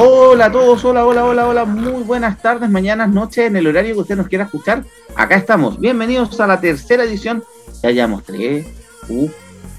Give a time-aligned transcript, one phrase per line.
[0.00, 3.94] Hola a todos, hola, hola, hola, hola, muy buenas tardes, mañanas, noches, en el horario
[3.94, 4.84] que usted nos quiera escuchar.
[5.16, 7.42] Acá estamos, bienvenidos a la tercera edición,
[7.82, 8.64] ya llevamos tres,
[9.08, 9.28] uh,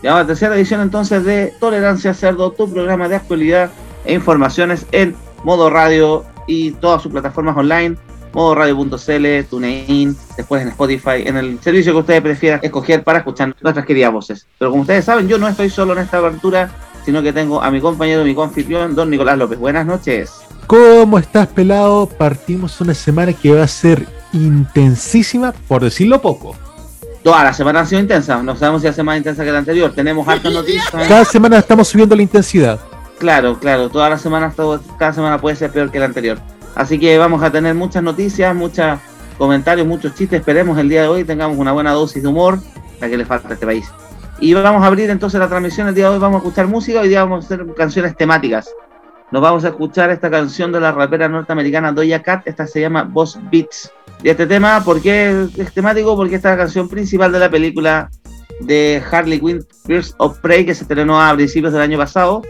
[0.03, 3.71] ya la tercera edición entonces de Tolerancia Cerdo, tu programa de actualidad
[4.03, 5.15] e informaciones en
[5.45, 7.95] modo radio y todas sus plataformas online,
[8.33, 13.55] modo radio.cl, TuneIn, después en Spotify, en el servicio que ustedes prefieran escoger para escuchar
[13.61, 14.47] nuestras queridas voces.
[14.57, 16.69] Pero como ustedes saben, yo no estoy solo en esta aventura
[17.05, 19.59] sino que tengo a mi compañero, mi confitrión, don Nicolás López.
[19.59, 20.31] Buenas noches.
[20.67, 22.05] ¿Cómo estás, pelado?
[22.07, 26.55] Partimos una semana que va a ser intensísima, por decirlo poco.
[27.23, 29.91] Toda la semana ha sido intensa, no sabemos si hace más intensa que la anterior.
[29.93, 30.89] Tenemos hartas noticias.
[30.91, 32.79] Cada semana estamos subiendo la intensidad.
[33.17, 34.53] Claro, claro, toda la semana,
[34.97, 36.39] cada semana puede ser peor que la anterior.
[36.75, 38.99] Así que vamos a tener muchas noticias, muchos
[39.37, 40.39] comentarios, muchos chistes.
[40.39, 42.59] Esperemos el día de hoy tengamos una buena dosis de humor,
[43.01, 43.91] la que le falta a este país.
[44.41, 45.89] Y vamos a abrir entonces la transmisión.
[45.89, 47.01] El día de hoy vamos a escuchar música.
[47.01, 48.73] Hoy día vamos a hacer canciones temáticas.
[49.31, 52.47] Nos vamos a escuchar esta canción de la rapera norteamericana Doja Cat.
[52.47, 53.91] Esta se llama Boss Beats.
[54.23, 56.15] Y este tema, ¿por qué es temático?
[56.15, 58.09] Porque esta es la canción principal de la película
[58.61, 62.41] de Harley Quinn, Pierce of Prey, que se estrenó a principios del año pasado.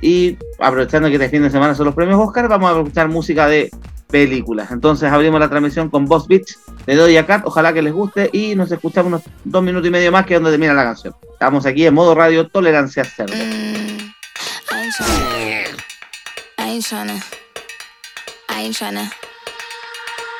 [0.00, 3.46] Y aprovechando que este fin de semana son los premios Oscar, vamos a escuchar música
[3.46, 3.70] de
[4.08, 4.70] películas.
[4.70, 7.42] Entonces abrimos la transmisión con Boss Beats de Doja Cat.
[7.44, 10.50] Ojalá que les guste y nos escuchamos unos dos minutos y medio más que donde
[10.50, 11.14] termina la canción.
[11.32, 13.34] Estamos aquí en modo radio Tolerancia Cerdo.
[13.34, 14.12] Mm,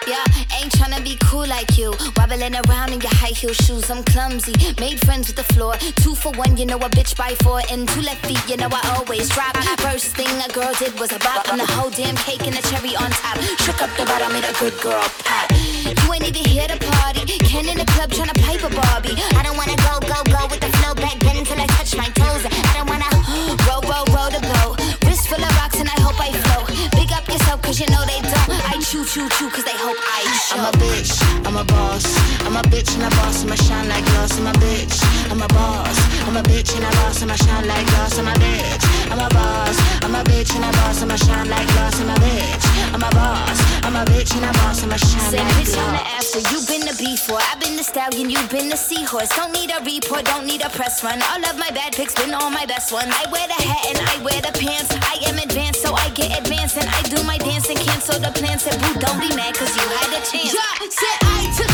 [0.08, 0.24] Yeah,
[0.56, 1.92] ain't tryna be cool like you.
[2.16, 4.54] Wobbling around in your high heel shoes, I'm clumsy.
[4.80, 5.76] Made friends with the floor.
[6.00, 7.60] Two for one, you know a bitch by four.
[7.70, 9.54] And two left feet, you know I always drop.
[9.84, 11.52] First thing a girl did was a bop.
[11.52, 13.36] And the whole damn cake and the cherry on top.
[13.60, 15.52] Shook up the bottom, made a good girl pop.
[15.52, 17.26] You ain't even here to party.
[17.44, 19.12] Ken in the club tryna pipe a Barbie.
[19.36, 22.08] I don't wanna go, go, go with the flow back then until I touch my
[22.16, 22.48] toes.
[22.48, 23.12] I don't wanna
[23.68, 24.77] roll, roll, roll the boat.
[25.26, 26.68] Full of rocks and I hope I float.
[26.92, 28.48] Big up yourself cause you know they don't.
[28.64, 30.56] I chew, chew, chew cause they hope I show.
[30.56, 31.12] I'm a bitch,
[31.44, 32.04] I'm a boss.
[32.46, 34.38] I'm a bitch and a boss, I'ma shine like glass.
[34.38, 34.96] I'm a bitch,
[35.30, 35.98] I'm a boss.
[36.24, 38.18] I'm a bitch and a boss, I'ma shine like glass.
[38.18, 39.76] I'm a bitch, I'm a boss.
[40.02, 42.00] I'm a bitch and a boss, I'ma shine like glass.
[42.00, 43.58] I'm a bitch, I'm a boss.
[43.84, 46.58] I'm a bitch and a boss, I'ma shine Say, bitch, on I'm the after, you
[46.68, 47.40] been the before.
[47.40, 49.28] I've been the stallion, you've been the seahorse.
[49.36, 51.20] Don't need a report, don't need a press run.
[51.22, 53.08] All of my bad pics been all my best ones.
[53.08, 54.92] I wear the hat and I wear the pants.
[54.92, 58.32] I am advanced, so I get advanced and I do my dance and cancel the
[58.32, 58.62] plans.
[58.64, 60.52] Said, boo, don't be mad, cause you had a chance.
[60.52, 61.67] Yeah, said I took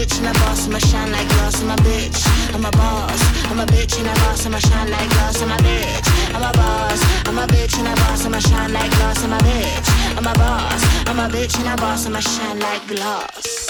[0.00, 0.66] bitch and a boss.
[0.66, 1.62] I'ma shine like glass.
[1.62, 3.20] I'm a bitch, I'm a boss.
[3.50, 4.46] I'm a bitch and a boss.
[4.46, 5.42] I'ma shine like glass.
[5.42, 7.00] I'm a bitch, I'm a boss.
[7.26, 8.24] I'm a bitch and a boss.
[8.24, 9.24] I'ma shine like glass.
[9.24, 10.82] I'm a bitch, I'm a boss.
[11.06, 12.06] I'm a bitch and a boss.
[12.06, 13.69] I'ma shine like glass.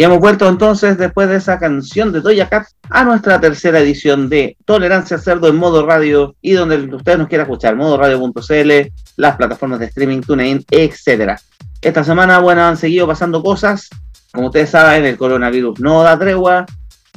[0.00, 4.30] Y hemos vuelto entonces, después de esa canción de Doja Cat, a nuestra tercera edición
[4.30, 9.36] de Tolerancia Cerdo en modo radio y donde ustedes nos quieran escuchar, modo radio.cl, las
[9.36, 11.38] plataformas de streaming, TuneIn, etcétera.
[11.82, 13.90] Esta semana, bueno, han seguido pasando cosas.
[14.32, 16.64] Como ustedes saben, el coronavirus no da tregua.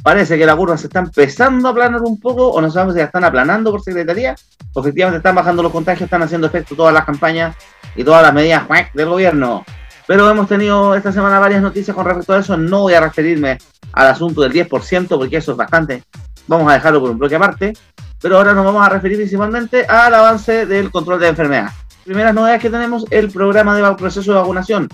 [0.02, 2.98] Parece que la curva se está empezando a aplanar un poco, o no sabemos si
[2.98, 4.34] ya están aplanando por secretaría,
[4.76, 7.56] efectivamente están bajando los contagios, están haciendo efecto todas las campañas
[7.96, 9.64] y todas las medidas del gobierno.
[10.06, 12.56] Pero hemos tenido esta semana varias noticias con respecto a eso.
[12.56, 13.58] No voy a referirme
[13.92, 16.02] al asunto del 10% porque eso es bastante.
[16.46, 17.72] Vamos a dejarlo por un bloque aparte.
[18.20, 21.70] pero ahora nos vamos a referir principalmente al avance del control de enfermedad.
[22.04, 24.88] Primeras novedades que tenemos, el programa de proceso de vacunación.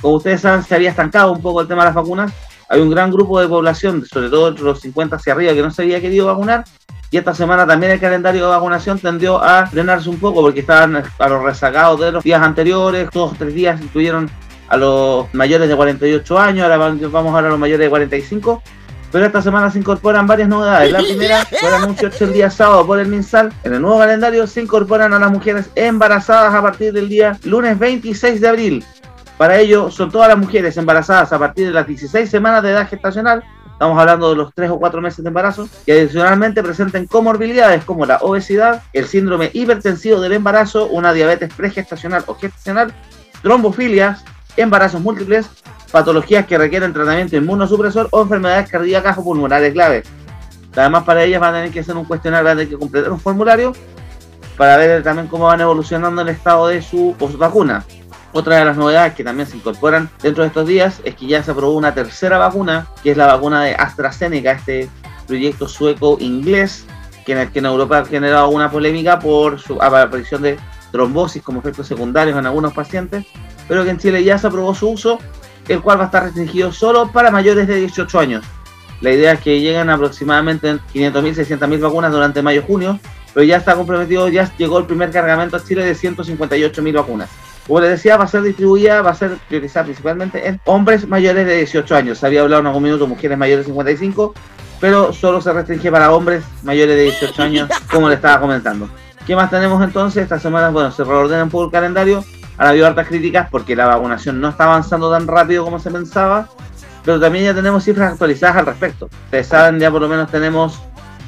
[0.00, 2.32] Como ustedes saben, se había estancado un poco el tema de las vacunas.
[2.68, 5.70] Hay un gran grupo de población, sobre todo entre los 50 hacia arriba, que no
[5.70, 6.64] se había querido vacunar.
[7.10, 10.96] Y esta semana también el calendario de vacunación tendió a frenarse un poco porque estaban
[11.18, 13.08] a los rezagados de los días anteriores.
[13.10, 14.30] Todos tres días incluyeron
[14.68, 18.62] a los mayores de 48 años, ahora vamos a a los mayores de 45
[19.14, 20.90] pero esta semana se incorporan varias novedades.
[20.90, 23.52] La primera fue el anuncio el día sábado por el MinSal.
[23.62, 27.78] En el nuevo calendario se incorporan a las mujeres embarazadas a partir del día lunes
[27.78, 28.84] 26 de abril.
[29.38, 32.88] Para ello, son todas las mujeres embarazadas a partir de las 16 semanas de edad
[32.88, 37.84] gestacional, estamos hablando de los 3 o 4 meses de embarazo, que adicionalmente presenten comorbilidades
[37.84, 42.92] como la obesidad, el síndrome hipertensivo del embarazo, una diabetes pregestacional o gestacional,
[43.42, 44.24] trombofilias,
[44.56, 45.48] embarazos múltiples,
[45.90, 50.08] patologías que requieren tratamiento inmunosupresor o enfermedades cardíacas o pulmonares claves.
[50.76, 53.12] Además, para ellas van a tener que hacer un cuestionario, van a tener que completar
[53.12, 53.72] un formulario
[54.56, 57.84] para ver también cómo van evolucionando el estado de su vacuna.
[58.32, 61.42] Otra de las novedades que también se incorporan dentro de estos días es que ya
[61.42, 64.88] se aprobó una tercera vacuna, que es la vacuna de AstraZeneca, este
[65.28, 66.84] proyecto sueco-inglés,
[67.24, 70.56] que en, que en Europa ha generado una polémica por su aparición de
[70.90, 73.24] trombosis como efectos secundarios en algunos pacientes,
[73.68, 75.18] pero que en Chile ya se aprobó su uso
[75.68, 78.44] el cual va a estar restringido solo para mayores de 18 años.
[79.00, 82.98] La idea es que lleguen aproximadamente 500.000, 600.000 vacunas durante mayo-junio,
[83.32, 87.30] pero ya está comprometido, ya llegó el primer cargamento a Chile de 158.000 vacunas.
[87.66, 91.46] Como les decía, va a ser distribuida, va a ser priorizada principalmente en hombres mayores
[91.46, 92.22] de 18 años.
[92.22, 94.34] Había hablado en algún minuto mujeres mayores de 55,
[94.80, 98.88] pero solo se restringe para hombres mayores de 18 años, como le estaba comentando.
[99.26, 100.22] ¿Qué más tenemos entonces?
[100.22, 102.22] Esta semana, bueno, se reordena un poco el calendario.
[102.58, 106.48] Ha habido hartas críticas porque la vacunación no está avanzando tan rápido como se pensaba,
[107.04, 109.08] pero también ya tenemos cifras actualizadas al respecto.
[109.24, 110.80] Ustedes saben, ya por lo menos tenemos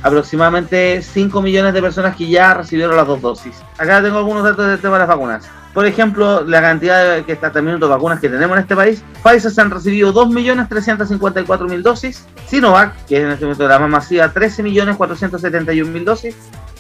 [0.02, 3.56] aproximadamente 5 millones de personas que ya recibieron las dos dosis.
[3.76, 5.49] Acá tengo algunos datos del tema de las vacunas.
[5.75, 9.02] Por ejemplo, la cantidad de que está también de vacunas que tenemos en este país.
[9.23, 12.25] Pfizer se han recibido 2.354.000 dosis.
[12.46, 16.34] Sinovac, que es en este momento la más masiva, 13.471.000 dosis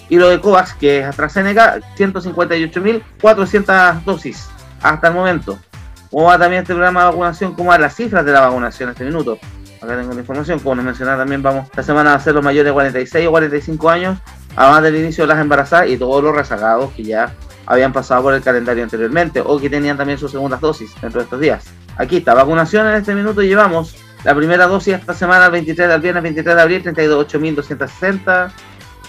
[0.08, 4.48] y lo de COVAX, que es AstraZeneca, 158.400 dosis
[4.82, 5.58] hasta el momento.
[6.10, 7.54] ¿Cómo va también este programa de vacunación?
[7.54, 9.38] ¿Cómo van las cifras de la vacunación en este minuto?
[9.82, 10.60] Acá tengo la información.
[10.60, 13.90] Como nos mencionaba también, vamos esta semana a ser los mayores de 46 o 45
[13.90, 14.18] años,
[14.54, 17.34] además del inicio de las embarazadas y todos los rezagados que ya
[17.66, 21.24] habían pasado por el calendario anteriormente o que tenían también sus segundas dosis dentro de
[21.24, 21.64] estos días.
[21.96, 26.00] Aquí está, vacunación en este minuto llevamos la primera dosis esta semana, el 23 del
[26.00, 28.50] viernes 23 de abril, 38.260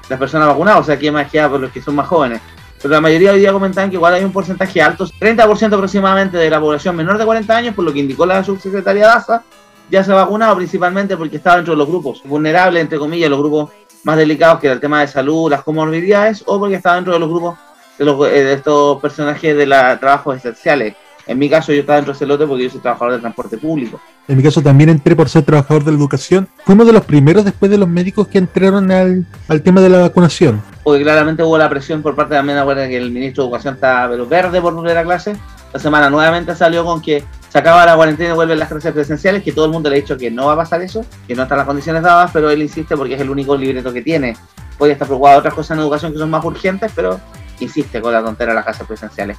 [0.09, 2.41] las personas vacunadas, o sea, aquí más que por los que son más jóvenes.
[2.81, 6.49] Pero la mayoría hoy día comentaban que igual hay un porcentaje alto, 30% aproximadamente de
[6.49, 9.43] la población menor de 40 años, por lo que indicó la subsecretaria DASA,
[9.89, 13.39] ya se ha vacunado principalmente porque estaba dentro de los grupos vulnerables, entre comillas, los
[13.39, 13.71] grupos
[14.07, 17.19] más delicados que era el tema de salud, las comorbilidades, o porque estaba dentro de
[17.19, 17.57] los grupos
[17.99, 20.95] de, los, eh, de estos personajes de la trabajos esenciales.
[21.27, 23.57] En mi caso yo estaba dentro de ese lote porque yo soy trabajador del transporte
[23.57, 23.99] público.
[24.29, 26.47] En mi caso también entré por ser trabajador de la educación.
[26.65, 29.99] Fuimos de los primeros después de los médicos que entraron al, al tema de la
[29.99, 30.61] vacunación.
[30.83, 34.07] Porque claramente hubo la presión por parte también, acuerda que el ministro de Educación está
[34.07, 35.35] verde por volver a clase.
[35.77, 39.43] La semana nuevamente salió con que se acaba la cuarentena y vuelven las clases presenciales,
[39.43, 41.43] que todo el mundo le ha dicho que no va a pasar eso, que no
[41.43, 44.35] están las condiciones dadas, pero él insiste porque es el único libreto que tiene.
[44.79, 47.19] Puede estar preocupado de otras cosas en educación que son más urgentes, pero
[47.59, 49.37] insiste con la tontera de las clases presenciales.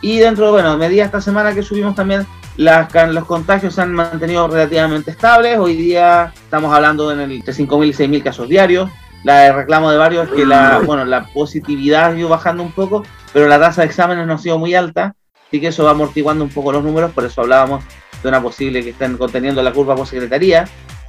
[0.00, 4.48] Y dentro, bueno, medida esta semana que subimos también, las, los contagios se han mantenido
[4.48, 5.60] relativamente estables.
[5.60, 8.90] Hoy día estamos hablando de entre 5.000 y 6.000 casos diarios.
[9.22, 13.04] La reclamo de varios es que la, bueno, la positividad ha ido bajando un poco,
[13.32, 15.14] pero la tasa de exámenes no ha sido muy alta.
[15.48, 17.82] Así que eso va amortiguando un poco los números, por eso hablábamos
[18.22, 20.68] de una posible que estén conteniendo la curva por secretaría.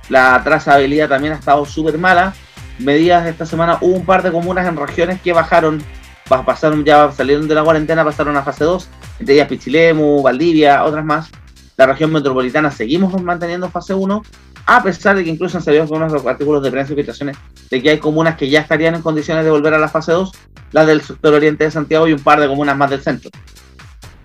[0.09, 2.33] La trazabilidad también ha estado súper mala.
[2.79, 5.83] Medidas esta semana, hubo un par de comunas en regiones que bajaron
[6.29, 11.03] pasaron ya, salieron de la cuarentena, pasaron a fase 2, entre ellas Pichilemu, Valdivia, otras
[11.03, 11.29] más.
[11.75, 14.23] La región metropolitana seguimos manteniendo fase 1,
[14.65, 17.37] a pesar de que incluso han salido algunos artículos de prensa y filtraciones
[17.69, 20.31] de que hay comunas que ya estarían en condiciones de volver a la fase 2,
[20.71, 23.31] las del sector oriente de Santiago y un par de comunas más del centro.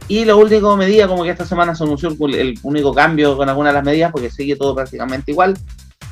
[0.06, 3.73] Y la última medida, como que esta semana se anunció el único cambio con algunas
[3.73, 5.56] de las medidas, porque sigue todo prácticamente igual,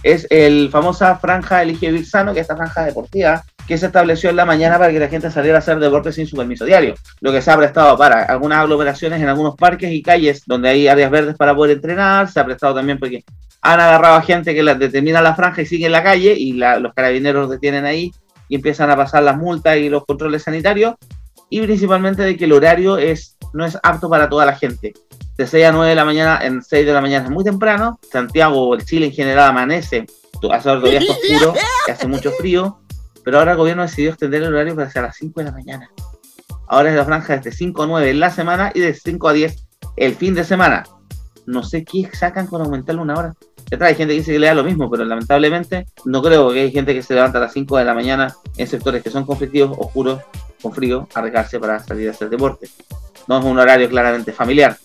[0.03, 4.31] es el famosa franja Elige Vivir Sano, que es esta franja deportiva que se estableció
[4.31, 6.95] en la mañana para que la gente saliera a hacer deporte sin su permiso diario,
[7.21, 10.89] lo que se ha prestado para algunas aglomeraciones en algunos parques y calles donde hay
[10.89, 13.25] áreas verdes para poder entrenar, se ha prestado también porque
[13.61, 16.55] han agarrado a gente que la, determina la franja y sigue en la calle y
[16.55, 18.13] los carabineros detienen ahí
[18.49, 20.95] y empiezan a pasar las multas y los controles sanitarios
[21.49, 24.93] y principalmente de que el horario es, no es apto para toda la gente.
[25.37, 27.99] De 6 a 9 de la mañana, en 6 de la mañana es muy temprano,
[28.11, 30.07] Santiago, el Chile en general amanece,
[30.51, 31.55] hace todavía está oscuro,
[31.87, 32.81] que hace mucho frío,
[33.25, 35.91] pero ahora el gobierno decidió extender el horario para hacia las 5 de la mañana.
[36.69, 39.33] Ahora es la franja desde 5 a 9 en la semana y de 5 a
[39.33, 39.67] 10
[39.97, 40.85] el fin de semana.
[41.47, 43.35] No sé qué sacan con aumentarlo una hora.
[43.81, 46.73] Hay gente que dice que le da lo mismo, pero lamentablemente no creo que hay
[46.73, 49.77] gente que se levanta a las 5 de la mañana en sectores que son conflictivos,
[49.79, 50.21] oscuros,
[50.61, 52.69] con frío, a arriesgarse para salir a hacer deporte.
[53.27, 54.77] No es un horario claramente familiar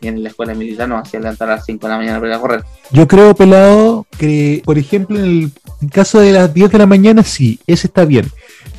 [0.00, 2.28] y en la escuela militar no hacía levantar a las 5 de la mañana para
[2.30, 2.64] ir a correr.
[2.90, 7.22] Yo creo, pelado, que por ejemplo en el caso de las 10 de la mañana
[7.22, 8.30] sí, ese está bien.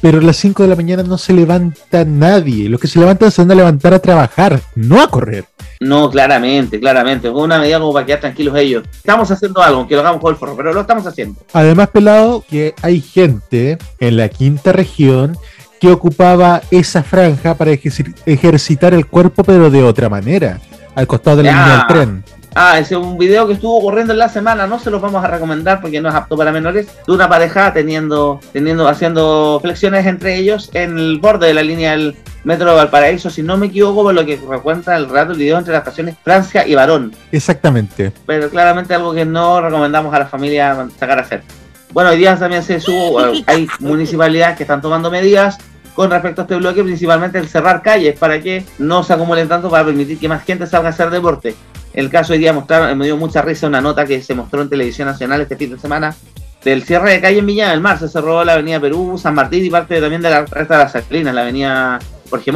[0.01, 2.69] Pero a las 5 de la mañana no se levanta nadie.
[2.69, 5.45] Los que se levantan se van a levantar a trabajar, no a correr.
[5.81, 7.27] No, claramente, claramente.
[7.27, 8.83] Es una medida como para quedar tranquilos ellos.
[8.93, 11.41] Estamos haciendo algo, que lo hagamos con el forro, pero lo estamos haciendo.
[11.51, 15.37] Además, pelado, que hay gente en la quinta región
[15.79, 20.59] que ocupaba esa franja para ejercitar el cuerpo, pero de otra manera
[20.95, 22.23] al costado de la línea del tren.
[22.55, 25.23] Ah, ese es un video que estuvo corriendo en la semana, no se los vamos
[25.23, 30.05] a recomendar porque no es apto para menores, de una pareja teniendo, teniendo, haciendo flexiones
[30.05, 33.67] entre ellos en el borde de la línea del metro de Valparaíso, si no me
[33.67, 37.13] equivoco, por lo que recuenta el rato el video entre las estaciones Francia y Varón.
[37.31, 38.11] Exactamente.
[38.25, 41.43] Pero claramente algo que no recomendamos a la familia sacar a hacer.
[41.91, 45.57] Bueno, hoy día también se subo, hay municipalidades que están tomando medidas
[45.95, 49.69] con respecto a este bloque, principalmente el cerrar calles para que no se acumulen tanto
[49.69, 51.55] para permitir que más gente salga a hacer deporte.
[51.93, 54.69] El caso hoy día mostraron, me dio mucha risa una nota que se mostró en
[54.69, 56.15] Televisión Nacional este fin de semana
[56.63, 57.97] del cierre de calle en Viña del Mar.
[57.97, 60.91] Se cerró la avenida Perú, San Martín y parte también de la resta de las
[60.91, 62.51] Salinas, la avenida Jorge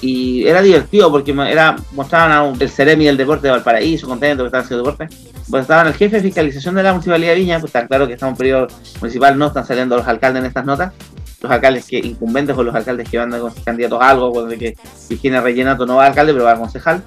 [0.00, 4.46] Y era divertido porque era mostraban a el Ceremi del Deporte de Valparaíso, contento que
[4.46, 5.14] estaban haciendo deporte.
[5.50, 8.12] Pues estaban el jefe de fiscalización de la Municipalidad de Viña, pues está claro que
[8.12, 8.68] estamos en periodo
[9.00, 10.92] municipal, no están saliendo los alcaldes en estas notas
[11.40, 14.76] los alcaldes que incumbentes o los alcaldes que van con candidatos a algo, cuando que
[15.08, 17.02] Virginia Rellenato no va a alcalde, pero va a concejal,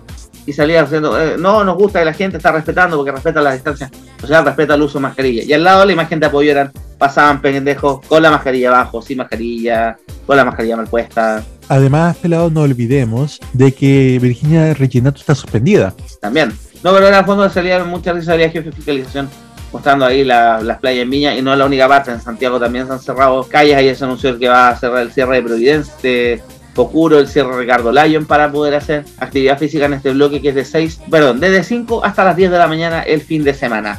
[0.45, 3.53] y salía diciendo, eh, no nos gusta que la gente está respetando porque respeta las
[3.53, 3.91] distancias,
[4.23, 5.43] o sea, respeta el uso de mascarilla.
[5.43, 9.17] Y al lado la imagen de apoyo eran, pasaban pendejos con la mascarilla abajo, sin
[9.17, 11.43] mascarilla, con la mascarilla mal puesta.
[11.71, 15.93] Además, este lado no olvidemos de que Virginia Rellenato está suspendida.
[16.19, 16.51] También.
[16.83, 19.29] No, pero en el fondo salía muchas veces salía jefe de fiscalización
[19.71, 22.87] mostrando ahí las playas en Viña y no es la única parte, en Santiago también
[22.87, 25.93] se han cerrado calles, ahí se anunció que va a cerrar el cierre de Providencia,
[26.03, 26.41] de
[26.75, 30.49] Pocuro, el cierre de Ricardo Lyon para poder hacer actividad física en este bloque que
[30.49, 33.53] es de 6, perdón, desde 5 hasta las 10 de la mañana el fin de
[33.53, 33.97] semana.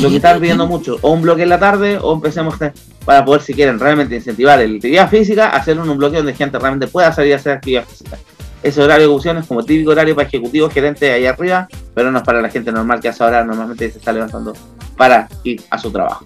[0.00, 2.54] Lo que están pidiendo mucho, o un bloque en la tarde o empecemos
[3.04, 6.58] para poder si quieren realmente incentivar la actividad física, hacerlo en un bloque donde gente
[6.58, 8.18] realmente pueda salir a hacer actividad física.
[8.62, 12.18] Ese horario de ejecución es como típico horario para ejecutivos, gerentes ahí arriba, pero no
[12.18, 14.52] es para la gente normal que hace ahora normalmente se está levantando
[14.96, 16.24] para ir a su trabajo.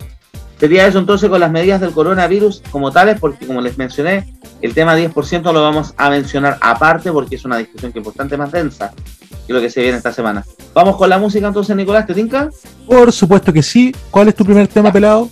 [0.58, 4.32] Sería eso entonces con las medidas del coronavirus como tales, porque como les mencioné,
[4.62, 8.36] el tema 10% lo vamos a mencionar aparte porque es una discusión que es bastante
[8.36, 8.92] más densa
[9.46, 10.44] que lo que se viene esta semana.
[10.74, 12.50] Vamos con la música entonces, Nicolás, ¿te tinca?
[12.86, 13.94] Por supuesto que sí.
[14.10, 15.30] ¿Cuál es tu primer tema, pelado?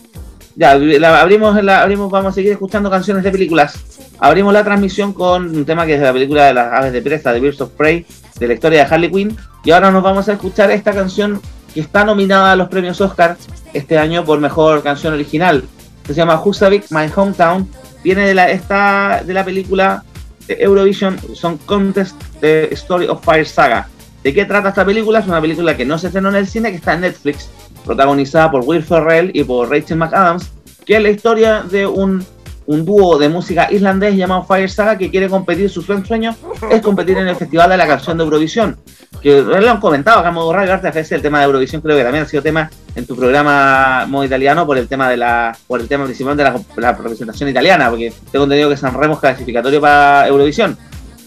[0.54, 3.74] Ya, abrimos, la, abrimos, vamos a seguir escuchando canciones de películas.
[4.18, 7.02] Abrimos la transmisión con un tema que es de la película de las aves de
[7.02, 8.06] presa, de Birds of Prey,
[8.38, 9.36] de la historia de Harley Quinn.
[9.64, 11.40] Y ahora nos vamos a escuchar esta canción
[11.74, 13.36] que está nominada a los premios Oscar
[13.72, 15.64] este año por mejor canción original.
[16.06, 17.68] Se llama Husavik, My Hometown.
[18.04, 20.04] Viene de la, esta, de la película
[20.46, 23.88] de Eurovision Song Contest de Story of Fire Saga.
[24.22, 25.18] ¿De qué trata esta película?
[25.18, 27.50] Es una película que no se estrenó en el cine, que está en Netflix,
[27.84, 30.52] protagonizada por Will Ferrell y por Rachel McAdams,
[30.84, 32.24] que es la historia de un,
[32.66, 36.36] un dúo de música islandés llamado Fire Saga que quiere competir, su sueño
[36.70, 38.76] es competir en el Festival de la Canción de Eurovisión.
[39.20, 42.04] Que lo han comentado acá en Modo Radio, Arte el tema de Eurovisión creo que
[42.04, 45.80] también ha sido tema en tu programa Modo Italiano por el tema de la, por
[45.80, 49.20] el tema principalmente de la, la representación italiana, porque tengo entendido que San Remo es
[49.20, 50.78] clasificatorio para Eurovisión.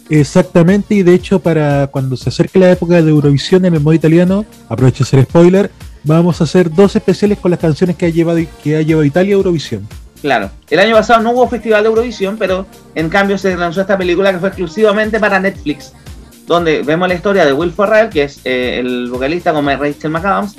[0.10, 3.94] Exactamente, y de hecho para cuando se acerque la época de Eurovisión en el modo
[3.94, 5.72] italiano, aprovecho de hacer spoiler,
[6.04, 9.34] vamos a hacer dos especiales con las canciones que ha llevado, que ha llevado Italia
[9.34, 9.88] a Eurovisión.
[10.22, 13.98] Claro, el año pasado no hubo festival de Eurovisión, pero en cambio se lanzó esta
[13.98, 15.94] película que fue exclusivamente para Netflix,
[16.46, 20.56] donde vemos la historia de Will Ferrell, que es eh, el vocalista con Rachel McAdams,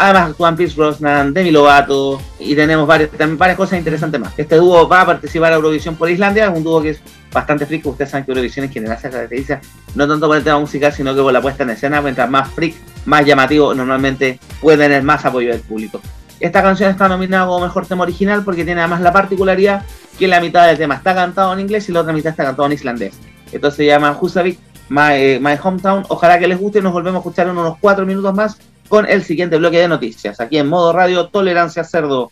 [0.00, 3.10] Además actúan Pierce Brosnan, Demi Lovato y tenemos varias,
[3.54, 4.32] cosas interesantes más.
[4.38, 6.96] Este dúo va a participar a Eurovisión por Islandia, es un dúo que
[7.32, 9.60] bastante freak, ustedes saben que Eurovisión en general se caracteriza
[9.94, 12.48] no tanto por el tema musical, sino que por la puesta en escena, mientras más
[12.50, 12.74] freak,
[13.06, 16.00] más llamativo, normalmente puede tener más apoyo del público.
[16.40, 19.84] Esta canción está nominada como mejor tema original porque tiene además la particularidad
[20.18, 22.66] que la mitad del tema está cantado en inglés y la otra mitad está cantado
[22.66, 23.14] en islandés.
[23.52, 24.58] Entonces se llama Husavik,
[24.88, 26.04] My, eh, My Hometown.
[26.08, 28.58] Ojalá que les guste y nos volvemos a escuchar en unos cuatro minutos más
[28.88, 30.40] con el siguiente bloque de noticias.
[30.40, 32.30] Aquí en modo radio, Tolerancia Cerdo.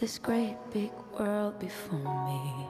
[0.00, 2.66] This great big world before me.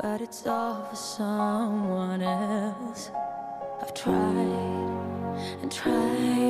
[0.00, 3.10] but it's all for someone else.
[3.80, 4.46] I've tried
[5.62, 6.49] and tried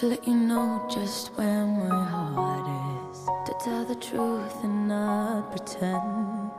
[0.00, 2.66] to let you know just where my heart
[3.12, 6.50] is, to tell the truth and not pretend.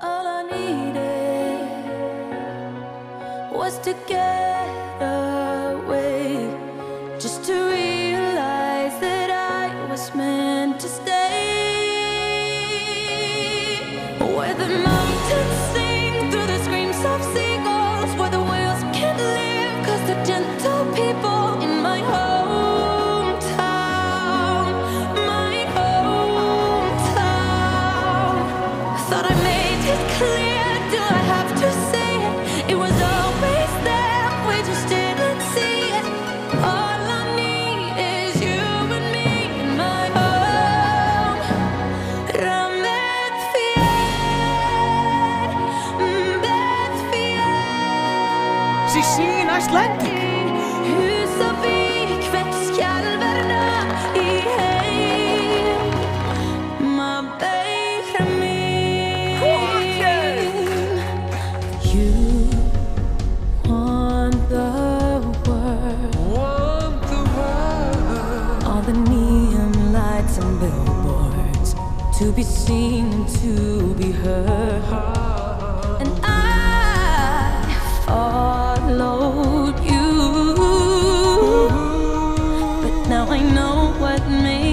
[0.00, 1.60] All I needed
[3.52, 4.79] was to get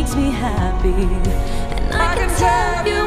[0.07, 0.89] makes me happy.
[0.89, 3.06] And I, can tell you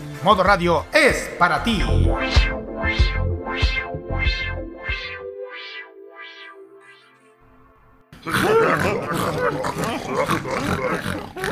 [0.23, 1.81] Modo Radio es para ti.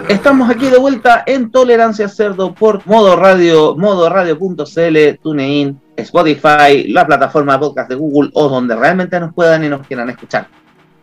[0.08, 7.60] Estamos aquí de vuelta en Tolerancia Cerdo por Modo Radio, modoradio.cl, TuneIn, Spotify, la plataforma
[7.60, 10.48] podcast de Google o donde realmente nos puedan y nos quieran escuchar.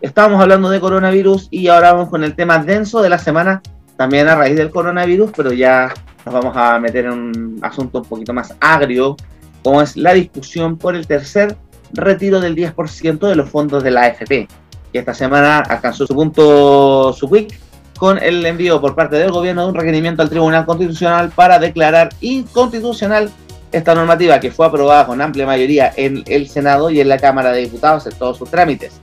[0.01, 3.61] Estábamos hablando de coronavirus y ahora vamos con el tema denso de la semana,
[3.97, 5.93] también a raíz del coronavirus, pero ya
[6.27, 9.17] nos vamos a meter en un asunto un poquito más agrio,
[9.63, 11.57] como es la discusión por el tercer
[11.93, 14.49] retiro del 10% de los fondos de la AFP,
[14.93, 17.57] que esta semana alcanzó su punto, su pic,
[17.97, 22.11] con el envío por parte del gobierno de un requerimiento al Tribunal Constitucional para declarar
[22.21, 23.31] inconstitucional
[23.71, 27.53] esta normativa que fue aprobada con amplia mayoría en el Senado y en la Cámara
[27.53, 28.95] de Diputados en todos sus trámites.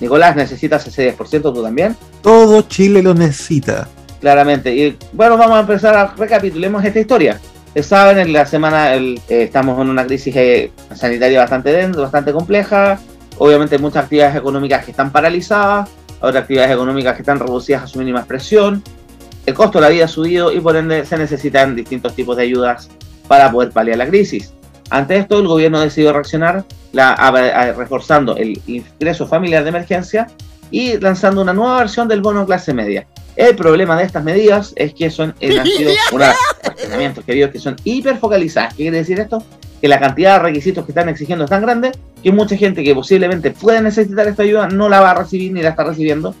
[0.00, 1.96] Nicolás, ¿necesitas ese 10% tú también?
[2.22, 3.88] Todo Chile lo necesita.
[4.20, 4.74] Claramente.
[4.74, 7.40] Y bueno, vamos a empezar a recapitulemos esta historia.
[7.82, 12.98] Saben, en la semana eh, estamos en una crisis eh, sanitaria bastante densa, bastante compleja.
[13.38, 15.88] Obviamente muchas actividades económicas que están paralizadas,
[16.20, 18.82] otras actividades económicas que están reducidas a su mínima expresión.
[19.46, 22.42] El costo de la vida ha subido y por ende se necesitan distintos tipos de
[22.42, 22.90] ayudas
[23.28, 24.52] para poder paliar la crisis.
[24.90, 26.64] Ante esto, el gobierno decidió reaccionar
[27.76, 30.26] reforzando el ingreso familiar de emergencia
[30.72, 33.06] y lanzando una nueva versión del bono clase media.
[33.36, 37.76] El problema de estas medidas es que son eh, han sido unos razonamientos que son
[37.84, 38.74] hiperfocalizadas.
[38.74, 39.42] ¿Qué quiere decir esto?
[39.80, 42.94] Que la cantidad de requisitos que están exigiendo es tan grande que mucha gente que
[42.94, 46.34] posiblemente puede necesitar esta ayuda no la va a recibir ni la está recibiendo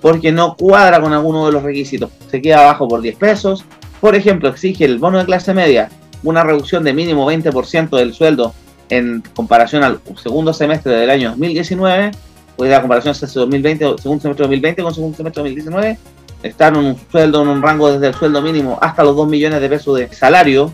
[0.00, 2.10] porque no cuadra con alguno de los requisitos.
[2.30, 3.64] Se queda abajo por 10 pesos.
[4.00, 5.88] Por ejemplo, exige el bono de clase media
[6.24, 8.52] una reducción de mínimo 20% del sueldo
[8.88, 12.10] en comparación al segundo semestre del año 2019.
[12.56, 15.98] Pues la comparación es 2020, segundo semestre de 2020 con segundo semestre de 2019
[16.42, 19.60] están en un sueldo, en un rango desde el sueldo mínimo hasta los 2 millones
[19.60, 20.72] de pesos de salario.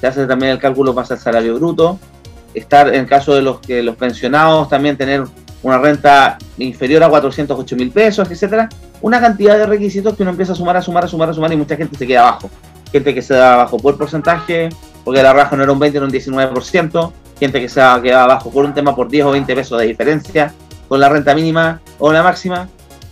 [0.00, 1.98] Se hace también el cálculo para el salario bruto.
[2.54, 5.24] Estar en el caso de los que los pensionados también tener
[5.62, 8.68] una renta inferior a 408 mil pesos, etcétera.
[9.02, 11.52] Una cantidad de requisitos que uno empieza a sumar, a sumar, a sumar, a sumar
[11.52, 12.50] y mucha gente se queda abajo.
[12.92, 14.68] Gente que se da abajo por porcentaje,
[15.04, 17.12] porque la raja no era un 20, era un 19%.
[17.38, 19.86] Gente que se ha quedado abajo por un tema por 10 o 20 pesos de
[19.86, 20.52] diferencia
[20.88, 22.68] con la renta mínima o la máxima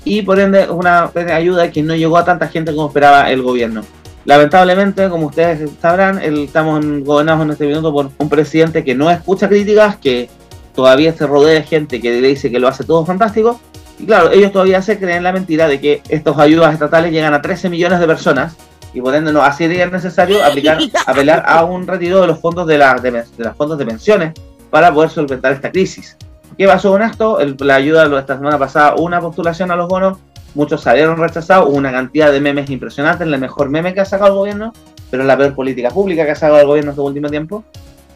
[0.09, 3.83] y por ende una ayuda que no llegó a tanta gente como esperaba el gobierno.
[4.25, 9.11] Lamentablemente, como ustedes sabrán, el- estamos gobernados en este minuto por un presidente que no
[9.11, 10.29] escucha críticas, que
[10.75, 13.61] todavía se rodea de gente que le dice que lo hace todo fantástico.
[13.99, 17.43] Y claro, ellos todavía se creen la mentira de que estas ayudas estatales llegan a
[17.43, 18.55] 13 millones de personas
[18.95, 22.67] y por ende no, así sería necesario aplicar, apelar a un retiro de los fondos
[22.67, 24.33] de, la, de, de los fondos de pensiones
[24.71, 26.17] para poder solventar esta crisis.
[26.59, 27.39] ¿Qué pasó con esto?
[27.41, 30.19] El- la ayuda esta semana pasada, una postulación a los bonos,
[30.55, 34.31] muchos salieron rechazados, hubo una cantidad de memes impresionantes, la mejor meme que ha sacado
[34.33, 34.73] el gobierno,
[35.11, 37.65] pero la peor política pública que ha sacado el gobierno este último tiempo.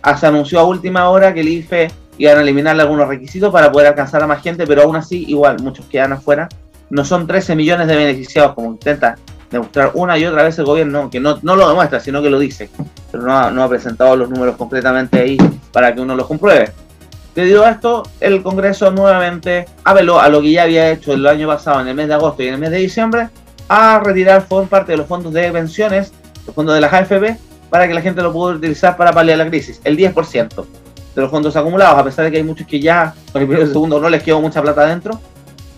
[0.03, 3.71] Ah, Se anunció a última hora que el IFE iban a eliminarle algunos requisitos para
[3.71, 6.49] poder alcanzar a más gente, pero aún así, igual, muchos quedan afuera.
[6.91, 9.15] No son 13 millones de beneficiados, como intenta
[9.51, 12.39] demostrar una y otra vez el gobierno, que no, no lo demuestra, sino que lo
[12.39, 12.69] dice,
[13.11, 15.39] pero no ha, no ha presentado los números concretamente ahí
[15.73, 16.73] para que uno los compruebe.
[17.35, 21.49] Debido a esto, el Congreso nuevamente apeló a lo que ya había hecho el año
[21.49, 23.29] pasado, en el mes de agosto y en el mes de diciembre,
[23.69, 26.13] a retirar parte de los fondos de pensiones,
[26.47, 27.39] los fondos de las AFP,
[27.71, 30.67] para que la gente lo pueda utilizar para paliar la crisis, el 10%
[31.15, 33.67] de los fondos acumulados, a pesar de que hay muchos que ya con el primero
[33.67, 35.19] y segundo no les quedó mucha plata adentro,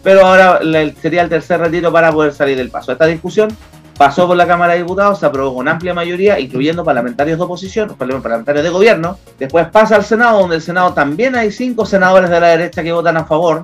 [0.03, 0.61] pero ahora
[1.01, 2.91] sería el tercer retiro para poder salir del paso.
[2.91, 3.57] Esta discusión
[3.97, 7.95] pasó por la Cámara de Diputados, se aprobó con amplia mayoría, incluyendo parlamentarios de oposición,
[7.97, 9.19] parlamentarios de gobierno.
[9.39, 12.93] Después pasa al Senado, donde el Senado también hay cinco senadores de la derecha que
[12.93, 13.63] votan a favor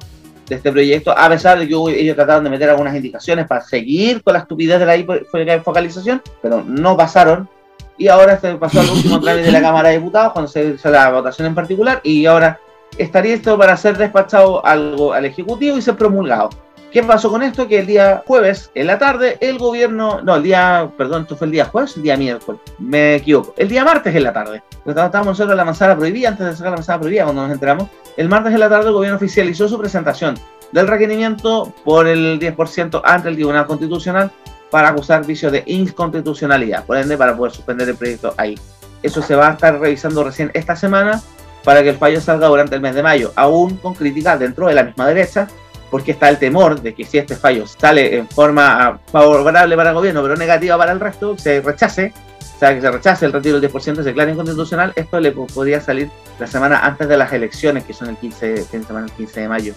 [0.49, 4.23] de este proyecto, a pesar de que ellos trataron de meter algunas indicaciones para seguir
[4.23, 7.49] con la estupidez de la focalización, pero no pasaron.
[7.97, 10.91] Y ahora se pasó al último trámite de la Cámara de Diputados, cuando se hizo
[10.91, 12.59] la votación en particular, y ahora
[12.99, 16.51] estaría esto para ser despachado al, al Ejecutivo y ser promulgado.
[16.93, 17.69] ¿Qué pasó con esto?
[17.69, 21.47] Que el día jueves, en la tarde, el gobierno, no, el día, perdón, esto fue
[21.47, 25.05] el día jueves, el día miércoles, me equivoco, el día martes en la tarde, Cuando
[25.05, 27.89] estábamos nosotros en la manzana prohibida, antes de sacar la manzana prohibida, cuando nos enteramos,
[28.17, 30.35] el martes en la tarde el gobierno oficializó su presentación
[30.73, 34.33] del requerimiento por el 10% ante el Tribunal Constitucional
[34.71, 38.59] para acusar vicios de inconstitucionalidad, por ende, para poder suspender el proyecto ahí.
[39.03, 41.23] Eso se va a estar revisando recién esta semana
[41.65, 44.75] para que el fallo salga durante el mes de mayo, aún con críticas dentro de
[44.75, 45.49] la misma derecha,
[45.91, 49.95] porque está el temor de que si este fallo sale en forma favorable para el
[49.97, 52.13] gobierno, pero negativa para el resto, se rechace,
[52.57, 55.81] o sea, que se rechace el retiro del 10%, se declara inconstitucional, esto le podría
[55.81, 59.49] salir la semana antes de las elecciones, que son el 15, semana el 15 de
[59.49, 59.75] mayo.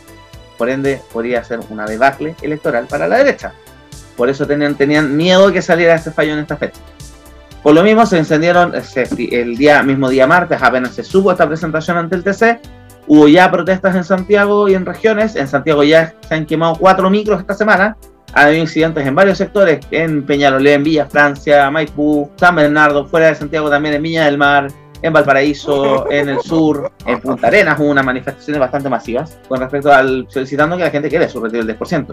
[0.58, 3.54] Por ende, podría ser una debacle electoral para la derecha.
[4.16, 6.80] Por eso tenían, tenían miedo que saliera este fallo en esta fecha.
[7.64, 11.98] Por lo mismo, se encendieron el día, mismo día martes, apenas se supo esta presentación
[11.98, 12.60] ante el TC,
[13.08, 15.36] hubo ya protestas en Santiago y en regiones.
[15.36, 17.98] En Santiago ya se han quemado cuatro micros esta semana.
[18.34, 23.28] Ha habido incidentes en varios sectores, en Peñalolé, en Villa Francia, Maipú, San Bernardo, fuera
[23.28, 24.68] de Santiago también, en Viña del Mar,
[25.04, 29.94] en Valparaíso, en el sur, en Punta Arenas hubo unas manifestaciones bastante masivas con respecto
[29.94, 32.08] al solicitando que la gente quede su retiro del 10%.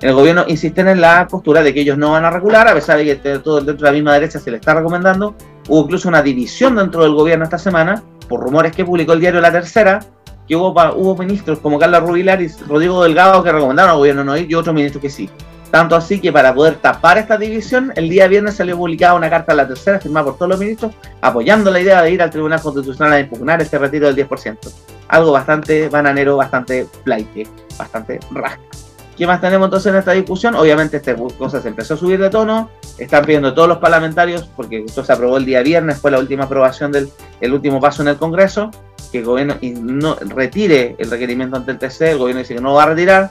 [0.00, 2.96] El gobierno insiste en la postura de que ellos no van a regular, a pesar
[2.96, 5.34] de que todo dentro de la misma derecha se le está recomendando.
[5.68, 9.42] Hubo incluso una división dentro del gobierno esta semana, por rumores que publicó el diario
[9.42, 10.00] La Tercera,
[10.50, 14.50] que hubo, ministros como Carla Rubilar y Rodrigo Delgado que recomendaron al gobierno no ir
[14.50, 15.30] y otros ministros que sí.
[15.70, 19.52] Tanto así que para poder tapar esta división, el día viernes salió publicada una carta
[19.52, 22.60] a la tercera firmada por todos los ministros apoyando la idea de ir al Tribunal
[22.60, 24.58] Constitucional a impugnar este retiro del 10%.
[25.06, 27.46] Algo bastante bananero, bastante flight,
[27.78, 28.60] bastante rasca.
[29.16, 30.56] ¿Qué más tenemos entonces en esta discusión?
[30.56, 34.82] Obviamente esta cosa se empezó a subir de tono, están pidiendo todos los parlamentarios, porque
[34.84, 37.08] esto se aprobó el día viernes, fue la última aprobación del
[37.40, 38.70] el último paso en el Congreso,
[39.10, 42.74] que el gobierno no retire el requerimiento ante el TC, el gobierno dice que no
[42.74, 43.30] va a retirar,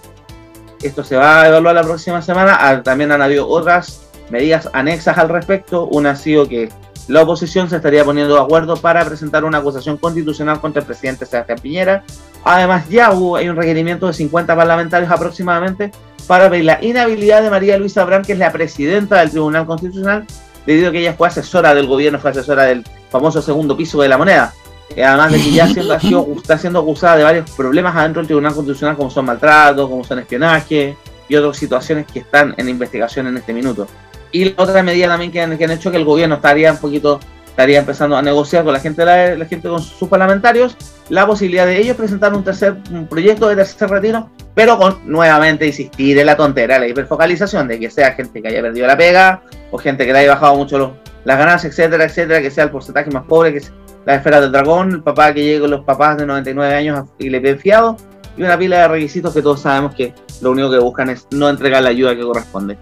[0.81, 5.17] esto se va a evaluar la próxima semana, ah, también han habido otras medidas anexas
[5.17, 6.69] al respecto, una ha sido que
[7.07, 11.25] la oposición se estaría poniendo de acuerdo para presentar una acusación constitucional contra el presidente
[11.25, 12.03] Sebastián Piñera.
[12.43, 15.91] Además, ya hubo, hay un requerimiento de 50 parlamentarios aproximadamente
[16.27, 20.27] para ver la inhabilidad de María Luisa Abraham, que es la presidenta del Tribunal Constitucional,
[20.67, 24.07] debido a que ella fue asesora del gobierno, fue asesora del famoso segundo piso de
[24.07, 24.53] la moneda.
[24.95, 25.65] Eh, además de que ya
[26.35, 30.19] está siendo acusada de varios problemas adentro del Tribunal Constitucional, como son maltrato, como son
[30.19, 30.97] espionaje
[31.27, 33.87] y otras situaciones que están en investigación en este minuto.
[34.31, 36.77] Y la otra medida también que han, que han hecho que el gobierno estaría un
[36.77, 37.19] poquito
[37.59, 40.77] estaría empezando a negociar con la gente, la, la, gente con sus parlamentarios,
[41.09, 45.67] la posibilidad de ellos presentar un tercer un proyecto de tercer retiro, pero con nuevamente
[45.67, 49.41] insistir en la tontera, la hiperfocalización de que sea gente que haya perdido la pega,
[49.71, 50.91] o gente que le haya bajado mucho los,
[51.25, 53.61] las ganancias, etcétera, etcétera, que sea el porcentaje más pobre, que
[54.05, 57.09] sea la esfera del dragón, el papá que llegue con los papás de 99 años
[57.17, 57.97] y le piden fiado,
[58.37, 61.49] y una pila de requisitos que todos sabemos que lo único que buscan es no
[61.49, 62.77] entregar la ayuda que corresponde.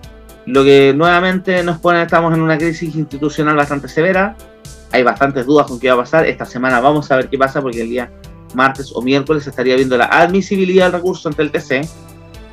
[0.45, 4.37] Lo que nuevamente nos pone, estamos en una crisis institucional bastante severa.
[4.91, 6.25] Hay bastantes dudas con qué va a pasar.
[6.25, 8.11] Esta semana vamos a ver qué pasa porque el día
[8.53, 11.81] martes o miércoles estaría viendo la admisibilidad del recurso ante el TC.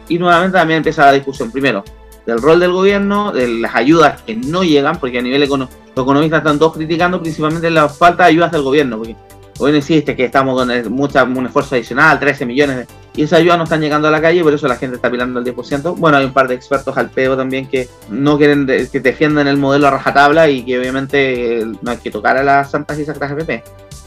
[0.08, 1.84] Y nuevamente también empieza la discusión, primero,
[2.26, 6.04] del rol del gobierno, de las ayudas que no llegan, porque a nivel económico los
[6.04, 9.16] economistas están todos criticando principalmente la falta de ayudas del gobierno, porque
[9.58, 13.64] Hoy insiste que estamos con mucha, un esfuerzo adicional, 13 millones, y esa ayuda no
[13.64, 15.94] están llegando a la calle, por eso la gente está pilando el 10%.
[15.96, 19.56] Bueno, hay un par de expertos al pedo también que no quieren, que defienden el
[19.56, 23.04] modelo a rajatabla y que obviamente eh, no hay que tocar a las santas y
[23.04, 23.62] sacras FP.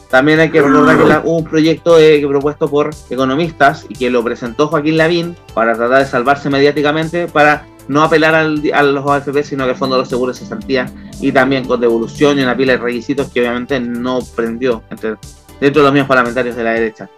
[0.09, 4.23] También hay que recordar que hubo un proyecto eh, propuesto por economistas y que lo
[4.23, 9.43] presentó Joaquín Lavín para tratar de salvarse mediáticamente, para no apelar al, a los AFP,
[9.43, 12.55] sino que el Fondo de los Seguros se sentía y también con devolución y una
[12.55, 15.15] pila de requisitos que obviamente no prendió entre,
[15.59, 17.09] dentro de los mismos parlamentarios de la derecha.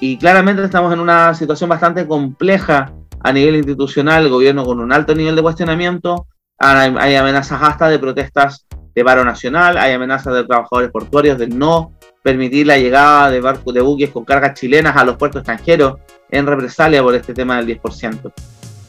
[0.00, 4.92] Y claramente estamos en una situación bastante compleja a nivel institucional, el gobierno con un
[4.92, 6.26] alto nivel de cuestionamiento,
[6.58, 11.92] hay, amenazas hasta de protestas de paro nacional, hay amenazas de trabajadores portuarios de no
[12.22, 15.98] permitir la llegada de barcos de buques con cargas chilenas a los puertos extranjeros
[16.30, 18.32] en represalia por este tema del 10%.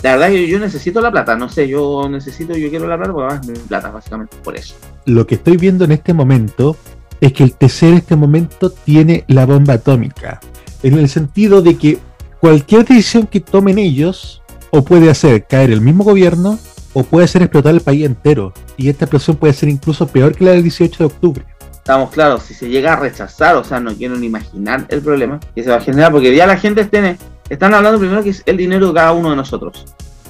[0.01, 2.97] La verdad es que yo necesito la plata, no sé, yo necesito, yo quiero la
[2.97, 4.75] plata porque es mi plata, básicamente, por eso.
[5.05, 6.77] Lo que estoy viendo en este momento
[7.19, 10.39] es que el TC en este momento tiene la bomba atómica,
[10.83, 11.99] en el sentido de que
[12.39, 16.57] cualquier decisión que tomen ellos o puede hacer caer el mismo gobierno
[16.93, 18.53] o puede hacer explotar el país entero.
[18.77, 21.45] Y esta explosión puede ser incluso peor que la del 18 de octubre.
[21.73, 25.39] Estamos claros, si se llega a rechazar, o sea, no quiero ni imaginar el problema
[25.55, 27.17] que se va a generar, porque ya la gente tiene
[27.49, 29.85] están hablando primero que es el dinero de cada uno de nosotros.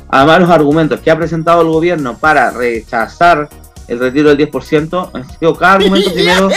[0.09, 3.47] Además, los argumentos que ha presentado el gobierno para rechazar
[3.89, 6.49] el retiro del 10%, han sido cada argumento primero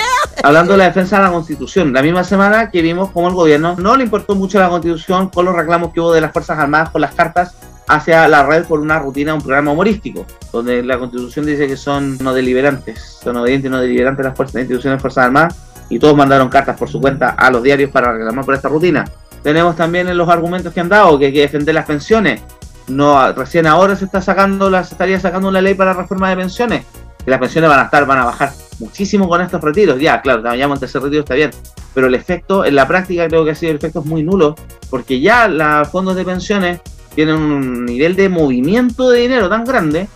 [0.42, 1.92] hablando de la defensa de la Constitución.
[1.92, 5.46] La misma semana que vimos cómo el gobierno no le importó mucho la Constitución con
[5.46, 7.54] los reclamos que hubo de las Fuerzas Armadas con las cartas
[7.88, 12.18] hacia la red por una rutina, un programa humorístico, donde la Constitución dice que son
[12.18, 15.56] no deliberantes, son obedientes y no deliberantes las, fuerzas, las instituciones de Fuerzas Armadas,
[15.88, 19.04] y todos mandaron cartas por su cuenta a los diarios para reclamar por esta rutina.
[19.42, 22.40] Tenemos también en los argumentos que han dado que hay que defender las pensiones.
[22.88, 26.36] No, recién ahora se está sacando, se estaría sacando una ley para la reforma de
[26.36, 26.84] pensiones.
[27.24, 30.00] Que las pensiones van a estar, van a bajar muchísimo con estos retiros.
[30.00, 31.50] Ya, claro, vayamos al tercer retiro, está bien.
[31.94, 34.56] Pero el efecto, en la práctica creo que ha sido el efecto muy nulo,
[34.90, 36.80] porque ya los fondos de pensiones
[37.14, 40.08] tienen un nivel de movimiento de dinero tan grande.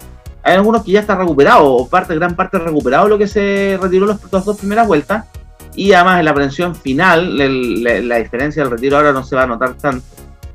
[0.43, 4.07] Hay algunos que ya está recuperado, o parte, gran parte recuperado lo que se retiró
[4.07, 5.27] las dos primeras vueltas.
[5.77, 9.37] Y además en la pensión final, el- la, la diferencia del retiro ahora no se
[9.37, 10.05] va a notar tanto.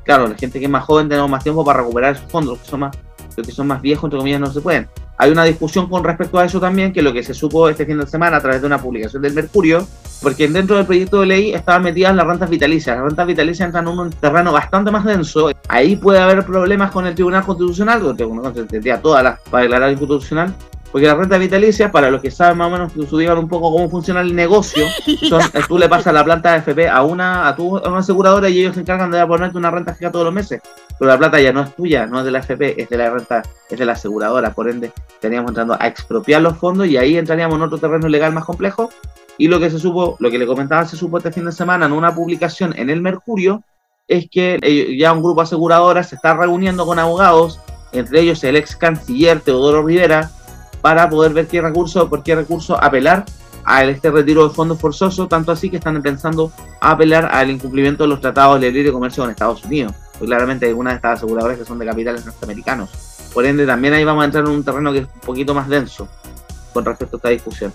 [0.03, 2.59] Claro, la gente que es más joven tenemos más tiempo para recuperar esos fondos, los
[2.63, 2.97] que son más,
[3.37, 4.87] los que son más viejos, entre comillas, no se pueden.
[5.17, 7.99] Hay una discusión con respecto a eso también, que lo que se supo este fin
[7.99, 9.87] de semana a través de una publicación del Mercurio,
[10.23, 12.95] porque dentro del proyecto de ley estaban metidas las rentas vitalicias.
[12.97, 15.51] Las rentas vitalicias entran en un terreno bastante más denso.
[15.67, 19.91] Ahí puede haber problemas con el Tribunal Constitucional, porque uno tendría todas las para declarar
[19.91, 20.55] inconstitucional.
[20.91, 23.71] Porque las rentas vitalicias, para los que saben más o menos, que estudian un poco
[23.71, 24.85] cómo funciona el negocio,
[25.29, 28.49] son, tú le pasas la planta de FP a una, a, tu, a una aseguradora
[28.49, 30.61] y ellos se encargan de ponerte una renta fija todos los meses.
[30.99, 33.09] Pero la plata ya no es tuya, no es de la FP, es de la
[33.09, 34.53] renta, es de la aseguradora.
[34.53, 38.33] Por ende, estaríamos entrando a expropiar los fondos y ahí entraríamos en otro terreno legal
[38.33, 38.89] más complejo.
[39.37, 41.85] Y lo que se supo, lo que le comentaba se supo este fin de semana
[41.85, 43.63] en una publicación en el Mercurio,
[44.07, 47.61] es que eh, ya un grupo de aseguradoras se está reuniendo con abogados,
[47.93, 50.29] entre ellos el ex canciller Teodoro Rivera,
[50.81, 53.25] para poder ver qué recurso, por qué recurso apelar
[53.63, 58.09] a este retiro de fondos forzosos, tanto así que están pensando apelar al incumplimiento de
[58.09, 59.93] los tratados de libre comercio con Estados Unidos.
[60.17, 62.89] Pues claramente hay algunas de estas aseguradoras que son de capitales norteamericanos.
[63.33, 65.69] Por ende, también ahí vamos a entrar en un terreno que es un poquito más
[65.69, 66.07] denso
[66.73, 67.73] con respecto a esta discusión.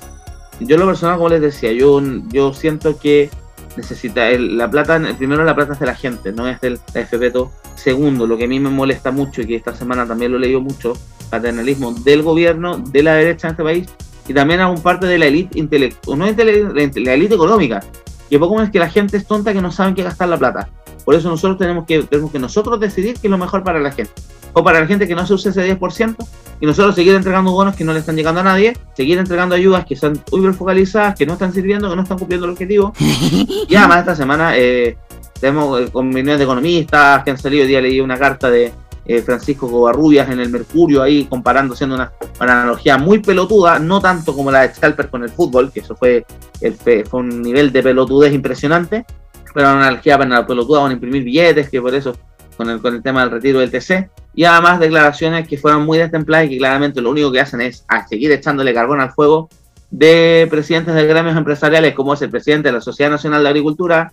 [0.61, 3.31] Yo lo personal, como les decía, yo siento que
[3.77, 7.01] necesita el- la plata, primero la plata es de la gente, no es del la
[7.01, 7.53] FP todo.
[7.75, 10.41] Segundo, lo que a mí me molesta mucho y que esta semana también lo he
[10.41, 10.95] leído mucho,
[11.31, 13.89] paternalismo del gobierno, de la derecha en este país
[14.29, 17.83] y también a un parte de la élite intelectual, no élite económica,
[18.29, 20.69] que poco menos que la gente es tonta que no saben qué gastar la plata.
[21.05, 23.93] Por eso nosotros tenemos que, tenemos que nosotros decidir qué es lo mejor para la
[23.93, 24.11] gente.
[24.59, 26.17] O para la gente que no se use ese 10%,
[26.61, 29.85] y nosotros seguir entregando bonos que no le están llegando a nadie, seguir entregando ayudas
[29.85, 32.95] que son muy focalizadas, que no están sirviendo, que no están cumpliendo el objetivo.
[33.69, 34.97] Y además esta semana eh,
[35.39, 38.73] tenemos eh, de economistas que han salido, hoy día leí una carta de
[39.05, 44.01] eh, Francisco Covarrubias en el Mercurio ahí comparando, haciendo una, una analogía muy pelotuda, no
[44.01, 46.25] tanto como la de Scalper con el fútbol, que eso fue,
[46.63, 49.05] el, fue un nivel de pelotudez impresionante,
[49.53, 52.17] pero una analogía para la pelotuda van a imprimir billetes, que por eso
[52.57, 55.97] con el, con el tema del retiro del TC, y además declaraciones que fueron muy
[55.99, 59.49] destempladas y que claramente lo único que hacen es a seguir echándole carbón al fuego
[59.91, 64.13] de presidentes de gremios empresariales, como es el presidente de la Sociedad Nacional de Agricultura,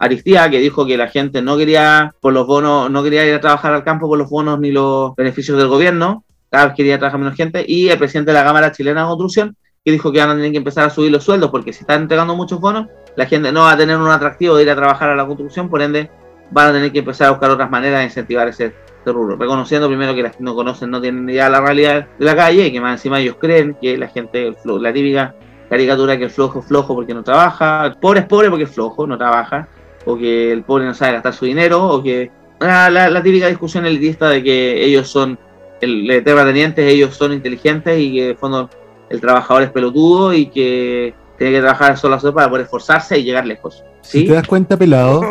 [0.00, 3.40] Aristía, que dijo que la gente no quería por los bonos, no quería ir a
[3.40, 7.20] trabajar al campo por los bonos ni los beneficios del gobierno, cada vez quería trabajar
[7.20, 10.30] menos gente, y el presidente de la Cámara Chilena de Construcción, que dijo que van
[10.30, 13.26] a tener que empezar a subir los sueldos, porque si están entregando muchos bonos, la
[13.26, 15.80] gente no va a tener un atractivo de ir a trabajar a la construcción, por
[15.80, 16.10] ende
[16.50, 20.22] van a tener que empezar a buscar otras maneras de incentivar ese, reconociendo primero que
[20.22, 22.80] las que no conocen no tienen idea de la realidad de la calle y que
[22.80, 25.34] más encima ellos creen que la gente, el la típica
[25.68, 28.70] caricatura que el flojo es flojo porque no trabaja, el pobre es pobre porque es
[28.70, 29.68] flojo, no trabaja,
[30.04, 33.86] o que el pobre no sabe gastar su dinero, o que la, la- típica discusión
[33.86, 35.38] elitista de que ellos son
[35.80, 38.68] el, terratenientes, ellos son inteligentes y que en el fondo
[39.08, 43.18] el trabajador es pelotudo y que tiene que trabajar solo a solo para poder esforzarse
[43.18, 43.82] y llegar lejos.
[44.02, 45.22] Si te das cuenta, pelado,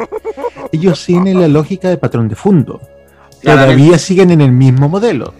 [0.71, 2.79] ellos siguen la lógica de patrón de fondo.
[3.41, 3.75] Claramente.
[3.75, 5.34] Todavía siguen en el mismo modelo.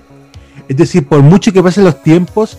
[0.68, 2.58] Es decir, por mucho que pasen los tiempos,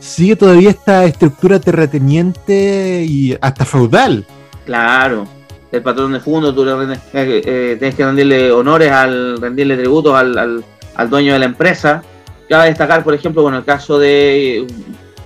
[0.00, 4.26] sigue todavía esta estructura terrateniente y hasta feudal.
[4.66, 5.26] Claro,
[5.70, 9.76] el patrón de fondo, tú le rendes- eh, eh, tienes que rendirle honores, al rendirle
[9.76, 10.64] tributos al, al,
[10.96, 12.02] al dueño de la empresa.
[12.48, 14.66] Cabe destacar, por ejemplo, bueno, el caso de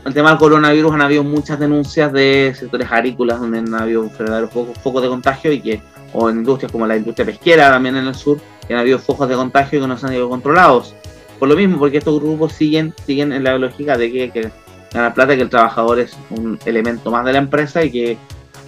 [0.05, 4.51] el tema del coronavirus, han habido muchas denuncias de sectores agrícolas donde han habido verdaderos
[4.53, 8.07] focos, focos de contagio y que, o en industrias como la industria pesquera también en
[8.07, 10.95] el sur, que han habido focos de contagio que no se han ido controlados.
[11.39, 14.51] Por lo mismo, porque estos grupos siguen, siguen en la lógica de que, que
[14.93, 18.19] ganar plata, que el trabajador es un elemento más de la empresa y que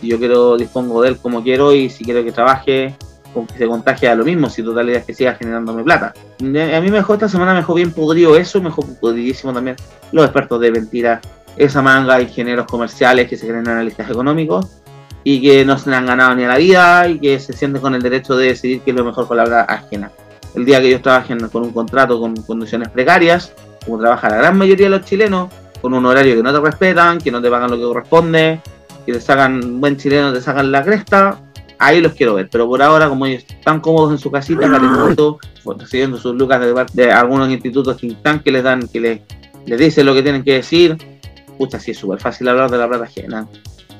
[0.02, 2.94] yo quiero dispongo de él como quiero y si quiero que trabaje
[3.34, 6.14] con que se contagie a lo mismo si total idea es que siga generándome plata
[6.40, 9.52] Eh, a mí me dejó esta semana me dejó bien podrido eso me dejó podridísimo
[9.52, 9.76] también
[10.12, 11.20] los expertos de mentira
[11.56, 14.77] esa manga ingenieros comerciales que se creen analistas económicos
[15.24, 17.82] y que no se le han ganado ni a la vida y que se sienten
[17.82, 20.10] con el derecho de decidir qué es lo mejor con la verdad ajena
[20.54, 23.52] el día que ellos trabajen con un contrato con condiciones precarias
[23.84, 25.50] como trabaja la gran mayoría de los chilenos
[25.80, 28.60] con un horario que no te respetan que no te pagan lo que corresponde
[29.08, 31.40] que te sacan, buen chileno, te sacan la cresta,
[31.78, 32.50] ahí los quiero ver.
[32.52, 35.38] Pero por ahora, como ellos están cómodos en su casita, calentito,
[35.78, 39.20] recibiendo sus lucas de, de algunos institutos think que les dan, que les,
[39.64, 40.98] les dicen lo que tienen que decir,
[41.56, 43.48] pucha, sí es súper fácil hablar de la plata ajena.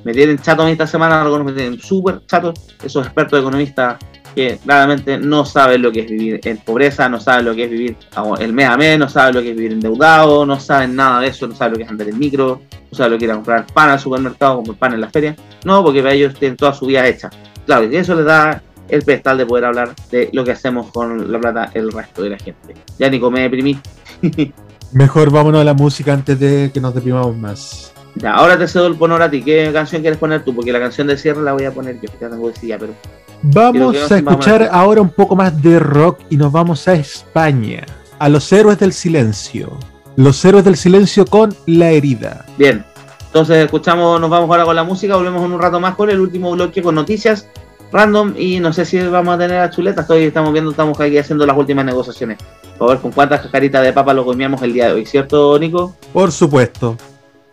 [0.05, 3.99] Me tienen chato esta semana, algunos me tienen súper chato, esos expertos economistas
[4.35, 7.71] que claramente no saben lo que es vivir en pobreza, no saben lo que es
[7.71, 7.97] vivir
[8.39, 11.29] el mes a mes, no saben lo que es vivir endeudado, no saben nada de
[11.29, 13.67] eso, no saben lo que es andar en micro, no saben lo que es comprar
[13.67, 15.35] pan al supermercado, comprar pan en la feria.
[15.65, 17.31] No, porque para ellos tienen toda su vida hecha.
[17.67, 21.31] Claro, y eso les da el pedestal de poder hablar de lo que hacemos con
[21.31, 22.75] la plata el resto de la gente.
[22.99, 23.79] Ya Nico, me deprimí.
[24.93, 27.93] Mejor vámonos a la música antes de que nos deprimamos más.
[28.19, 29.43] Ya, ahora te cedo el honor a ti.
[29.43, 30.55] ¿Qué canción quieres poner tú?
[30.55, 32.09] Porque la canción de cierre la voy a poner yo.
[32.21, 32.95] Ya tengo decía, pero.
[33.43, 37.85] Vamos a escuchar ahora un poco más de rock y nos vamos a España.
[38.19, 39.79] A los héroes del silencio.
[40.17, 42.45] Los héroes del silencio con la herida.
[42.57, 42.85] Bien.
[43.27, 46.19] Entonces escuchamos, nos vamos ahora con la música, volvemos en un rato más con el
[46.19, 47.47] último bloque con noticias
[47.93, 51.19] random y no sé si vamos a tener a Chuleta, estoy, estamos viendo, estamos aquí
[51.19, 52.39] haciendo las últimas negociaciones.
[52.81, 55.95] A ver con cuántas cascaritas de papa lo comíamos el día de hoy, ¿cierto, Nico?
[56.13, 56.97] Por supuesto.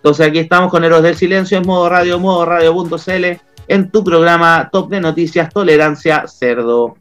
[0.05, 4.69] Entonces aquí estamos con Héroes del Silencio en modo radio, modo radio.cl, en tu programa
[4.71, 6.97] Top de Noticias Tolerancia Cerdo.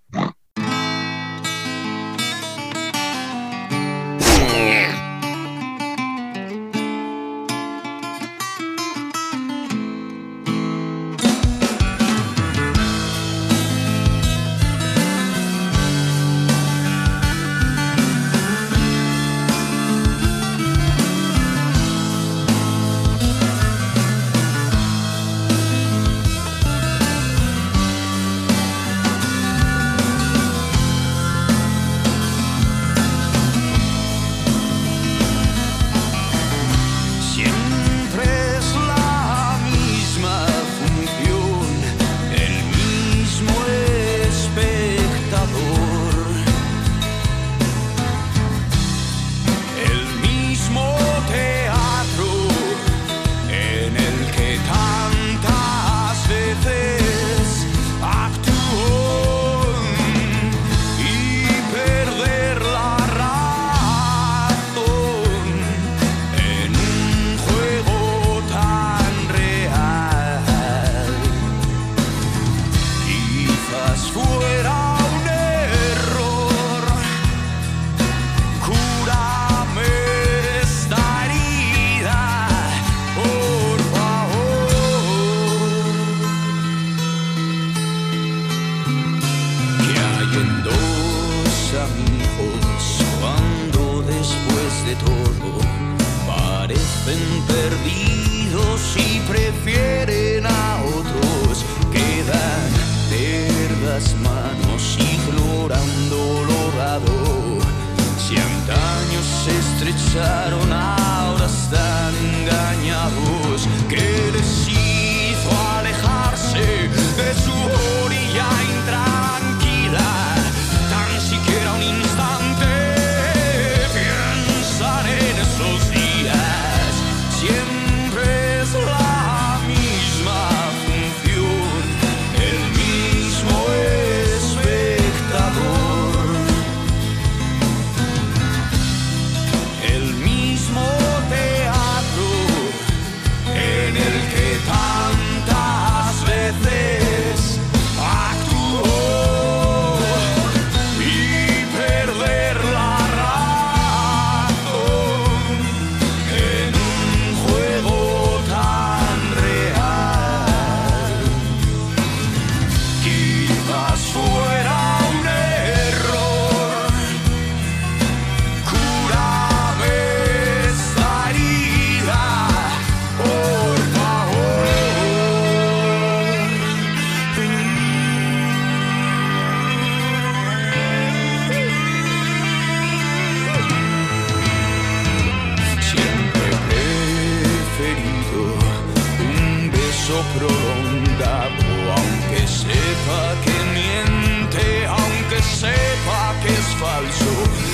[190.35, 191.65] prolongado,
[191.97, 197.74] aunque sepa que miente, aunque sepa que es falso.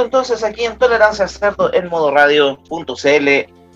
[0.00, 3.28] Entonces aquí en Tolerancia Cerdo en modo radio.cl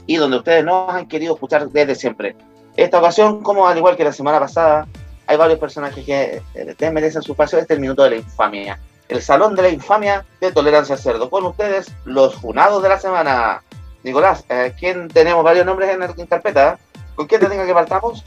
[0.06, 2.36] y donde ustedes nos han querido escuchar desde siempre.
[2.76, 4.86] Esta ocasión, como al igual que la semana pasada,
[5.26, 7.58] hay varios personajes que eh, merecen su espacio.
[7.58, 8.78] Este es el minuto de la infamia.
[9.08, 11.30] El salón de la infamia de Tolerancia Cerdo.
[11.30, 13.62] Con ustedes, los funados de la semana.
[14.02, 16.78] Nicolás, eh, ¿quién tenemos varios nombres en, en carpeta?
[17.14, 18.24] ¿Con quién te tenga que partamos?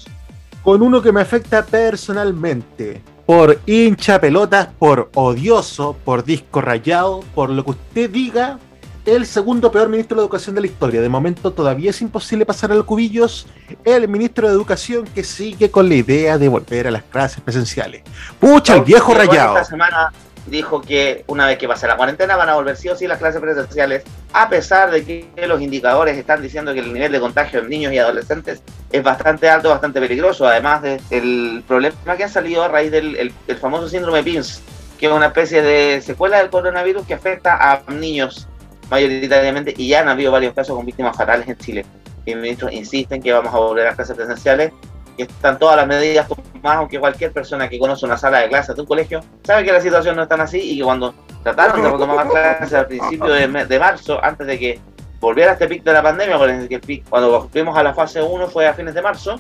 [0.64, 3.02] Con uno que me afecta personalmente.
[3.26, 8.58] Por hincha pelotas, por odioso, por disco rayado, por lo que usted diga,
[9.06, 11.02] el segundo peor ministro de Educación de la historia.
[11.02, 13.48] De momento todavía es imposible pasar al cubillos.
[13.84, 18.04] El ministro de Educación que sigue con la idea de volver a las clases presenciales.
[18.40, 19.58] Pucha, el viejo rayado.
[19.58, 20.12] Esta semana
[20.50, 23.18] dijo que una vez que pase la cuarentena van a volver sí o sí las
[23.20, 27.60] clases presenciales, a pesar de que los indicadores están diciendo que el nivel de contagio
[27.60, 32.64] en niños y adolescentes es bastante alto, bastante peligroso, además del problema que ha salido
[32.64, 33.16] a raíz del
[33.48, 34.62] el- famoso síndrome PINS,
[35.00, 38.48] que es una especie de secuela del coronavirus que afecta a niños
[38.90, 41.86] mayoritariamente y ya han habido varios casos con víctimas fatales en Chile.
[42.26, 44.72] Y el ministro insiste en que vamos a volver a las clases presenciales
[45.28, 48.76] que están todas las medidas tomadas, aunque cualquier persona que conoce una sala de clases
[48.76, 51.14] de un colegio sabe que la situación no es tan así y que cuando
[51.44, 54.80] trataron de retomar clases al principio de, de marzo, antes de que
[55.20, 56.38] volviera este pic de la pandemia,
[57.10, 59.40] cuando fuimos a la fase 1 fue a fines de marzo,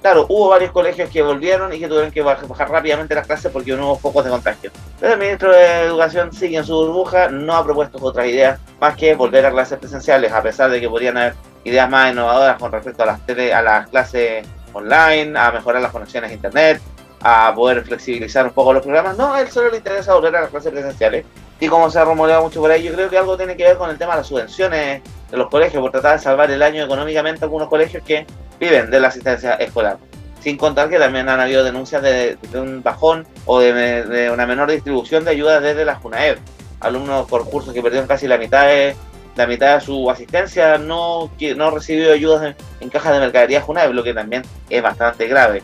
[0.00, 3.50] claro, hubo varios colegios que volvieron y que tuvieron que baj- bajar rápidamente las clases
[3.50, 4.70] porque no hubo focos de contagio.
[5.00, 8.96] Pero el ministro de Educación sigue en su burbuja, no ha propuesto otras ideas más
[8.96, 12.70] que volver a clases presenciales, a pesar de que podrían haber ideas más innovadoras con
[12.70, 14.46] respecto a las, tele- a las clases
[14.76, 16.80] online, a mejorar las conexiones a internet,
[17.20, 19.16] a poder flexibilizar un poco los programas.
[19.16, 21.24] No, él solo le interesa volver a las clases presenciales.
[21.58, 23.78] Y como se ha rumoreado mucho por ahí, yo creo que algo tiene que ver
[23.78, 26.84] con el tema de las subvenciones de los colegios, por tratar de salvar el año
[26.84, 28.26] económicamente a algunos colegios que
[28.60, 29.98] viven de la asistencia escolar.
[30.40, 34.70] Sin contar que también han habido denuncias de, de un bajón o de, una menor
[34.70, 36.38] distribución de ayudas desde la JUNAED.
[36.80, 38.94] Alumnos por cursos que perdieron casi la mitad de,
[39.36, 43.90] la mitad de su asistencia no, no recibió ayudas en, en cajas de mercadería JUNAED,
[43.92, 45.62] lo que también es bastante grave.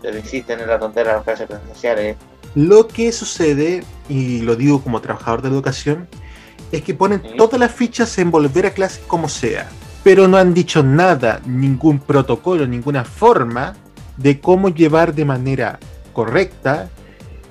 [0.00, 2.16] Pero existen en la tontera las clases presenciales.
[2.54, 6.08] Lo que sucede, y lo digo como trabajador de la educación,
[6.72, 7.34] es que ponen Sí.
[7.36, 9.68] todas las fichas en volver a clases como sea,
[10.02, 13.74] pero no han dicho nada, ningún protocolo, ninguna forma
[14.16, 15.78] de cómo llevar de manera
[16.12, 16.88] correcta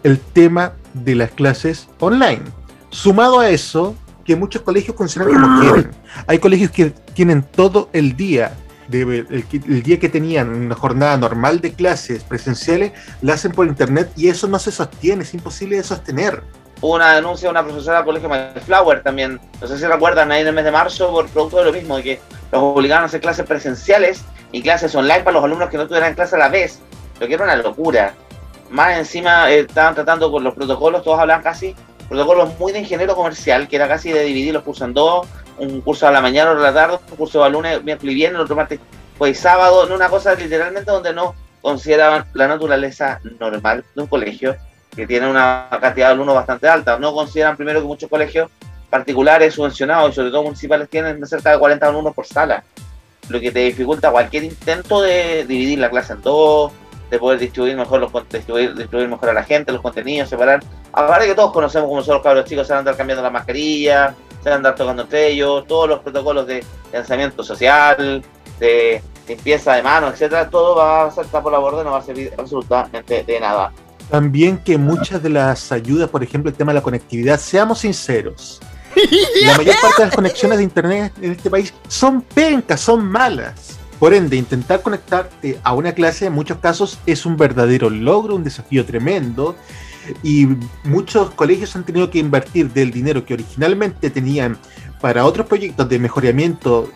[0.04, 2.42] el tema de las clases online.
[2.90, 3.96] Sumado a eso,
[4.30, 5.90] que muchos colegios funcionan como quieren.
[6.28, 8.52] Hay colegios que tienen todo el día,
[8.92, 12.92] el, día que tenían una jornada normal de clases presenciales,
[13.24, 16.44] la hacen por internet y eso no se sostiene, es imposible de sostener.
[16.80, 20.42] Hubo una denuncia de una profesora del colegio Mayflower también, no sé si recuerdan, ahí
[20.42, 22.20] en el mes de marzo, por producto de lo mismo, de que
[22.52, 26.14] los obligaron a hacer clases presenciales y clases online para los alumnos que no tuvieran
[26.14, 26.82] clase a la vez,
[27.20, 28.14] lo que era una locura.
[28.70, 31.76] Más encima eh, estaban tratando con los protocolos, todos hablaban casi
[32.10, 35.82] protocolos muy de ingeniero comercial, que era casi de dividir los cursos en dos, un
[35.82, 38.42] curso a la mañana, otro a la tarde, un curso a lunes, miércoles y viernes,
[38.42, 38.80] otro martes,
[39.18, 44.56] pues sábado, en una cosa literalmente donde no consideraban la naturaleza normal de un colegio
[44.96, 46.98] que tiene una cantidad de alumnos bastante alta.
[46.98, 48.50] No consideran primero que muchos colegios
[48.90, 52.64] particulares, subvencionados y sobre todo municipales tienen cerca de 40 alumnos por sala,
[53.28, 56.72] lo que te dificulta cualquier intento de dividir la clase en dos,
[57.10, 60.64] de poder distribuir mejor los distribuir, distribuir mejor a la gente, los contenidos, separar.
[60.92, 63.30] Aparte que todos conocemos cómo son los cabros chicos, se van a andar cambiando la
[63.30, 68.24] mascarilla, se van a andar tocando entre ellos, todos los protocolos de lanzamiento social,
[68.60, 72.02] de limpieza de manos, etcétera, todo va a saltar por la borda, no va a
[72.02, 73.72] servir absolutamente de nada.
[74.10, 78.60] También que muchas de las ayudas, por ejemplo, el tema de la conectividad, seamos sinceros.
[79.46, 83.79] La mayor parte de las conexiones de internet en este país son pencas, son malas.
[84.00, 88.44] Por ende, intentar conectarte a una clase en muchos casos es un verdadero logro, un
[88.46, 89.58] desafío tremendo.
[90.24, 90.48] Y
[90.86, 94.58] muchos colegios han tenido que invertir del dinero que originalmente tenían
[95.02, 96.90] para otros proyectos de mejoramiento,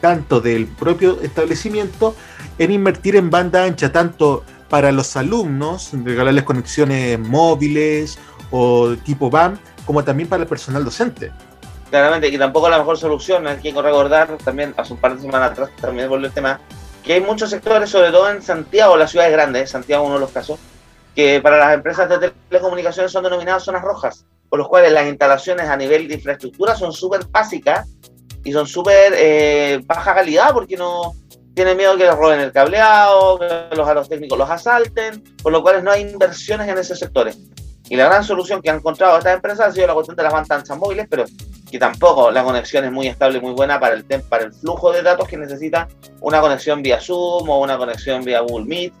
[0.00, 2.14] tanto del propio establecimiento,
[2.58, 8.18] en invertir en banda ancha, tanto para los alumnos, regalarles conexiones móviles
[8.50, 11.32] o tipo BAM, como también para el personal docente.
[11.94, 15.22] Claramente que tampoco es la mejor solución, hay que recordar también hace un par de
[15.22, 16.58] semanas atrás también volvió el tema
[17.04, 20.32] que hay muchos sectores, sobre todo en Santiago, las ciudades grandes, Santiago uno de los
[20.32, 20.58] casos,
[21.14, 25.68] que para las empresas de telecomunicaciones son denominadas zonas rojas, por los cuales las instalaciones
[25.68, 27.88] a nivel de infraestructura son súper básicas
[28.42, 31.14] y son súper eh, baja calidad porque no
[31.54, 35.62] tienen miedo que les roben el cableado, que los aros técnicos los asalten, por lo
[35.62, 37.38] cual no hay inversiones en esos sectores.
[37.88, 40.32] Y la gran solución que han encontrado estas empresas ha sido la cuestión de las
[40.32, 41.24] bandas móviles, pero
[41.70, 44.90] que tampoco la conexión es muy estable y muy buena para el, para el flujo
[44.90, 45.88] de datos que necesita
[46.20, 48.92] una conexión vía Zoom o una conexión vía Google Meet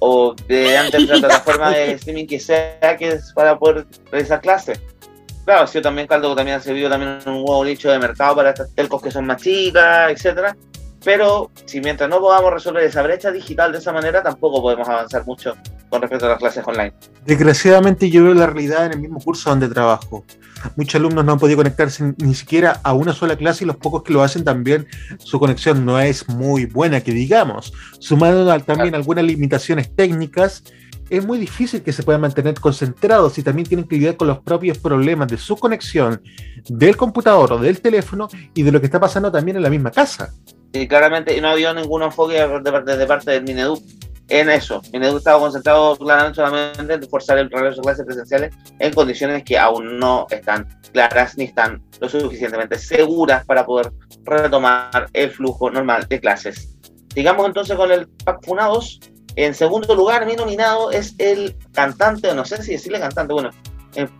[0.00, 4.80] o de antes la plataforma de streaming que sea que es para poder realizar clases.
[5.44, 8.50] Claro, ha sido también caldo también ha servido también un nuevo nicho de mercado para
[8.50, 10.56] estas telcos que son más chicas, etcétera.
[11.04, 15.24] Pero si mientras no podamos resolver esa brecha digital de esa manera, tampoco podemos avanzar
[15.24, 15.54] mucho
[15.88, 16.92] con respecto a las clases online.
[17.24, 20.24] Desgraciadamente yo veo la realidad en el mismo curso donde trabajo.
[20.76, 24.02] Muchos alumnos no han podido conectarse ni siquiera a una sola clase y los pocos
[24.02, 24.86] que lo hacen también
[25.18, 27.72] su conexión no es muy buena, que digamos.
[27.98, 30.62] Sumando también algunas limitaciones técnicas,
[31.08, 34.38] es muy difícil que se puedan mantener concentrados y también tienen que lidiar con los
[34.40, 36.22] propios problemas de su conexión,
[36.68, 39.90] del computador o del teléfono y de lo que está pasando también en la misma
[39.90, 40.32] casa.
[40.72, 43.82] Y claramente no ha habido ningún enfoque de parte, de parte del Mineduc
[44.28, 44.80] en eso.
[44.92, 49.58] Mineduc estaba concentrado claramente solamente en forzar el regreso de clases presenciales en condiciones que
[49.58, 53.92] aún no están claras ni están lo suficientemente seguras para poder
[54.24, 56.76] retomar el flujo normal de clases.
[57.12, 59.00] Sigamos entonces con el PAC Funados.
[59.36, 63.50] En segundo lugar, mi nominado es el cantante, no sé si decirle cantante, bueno,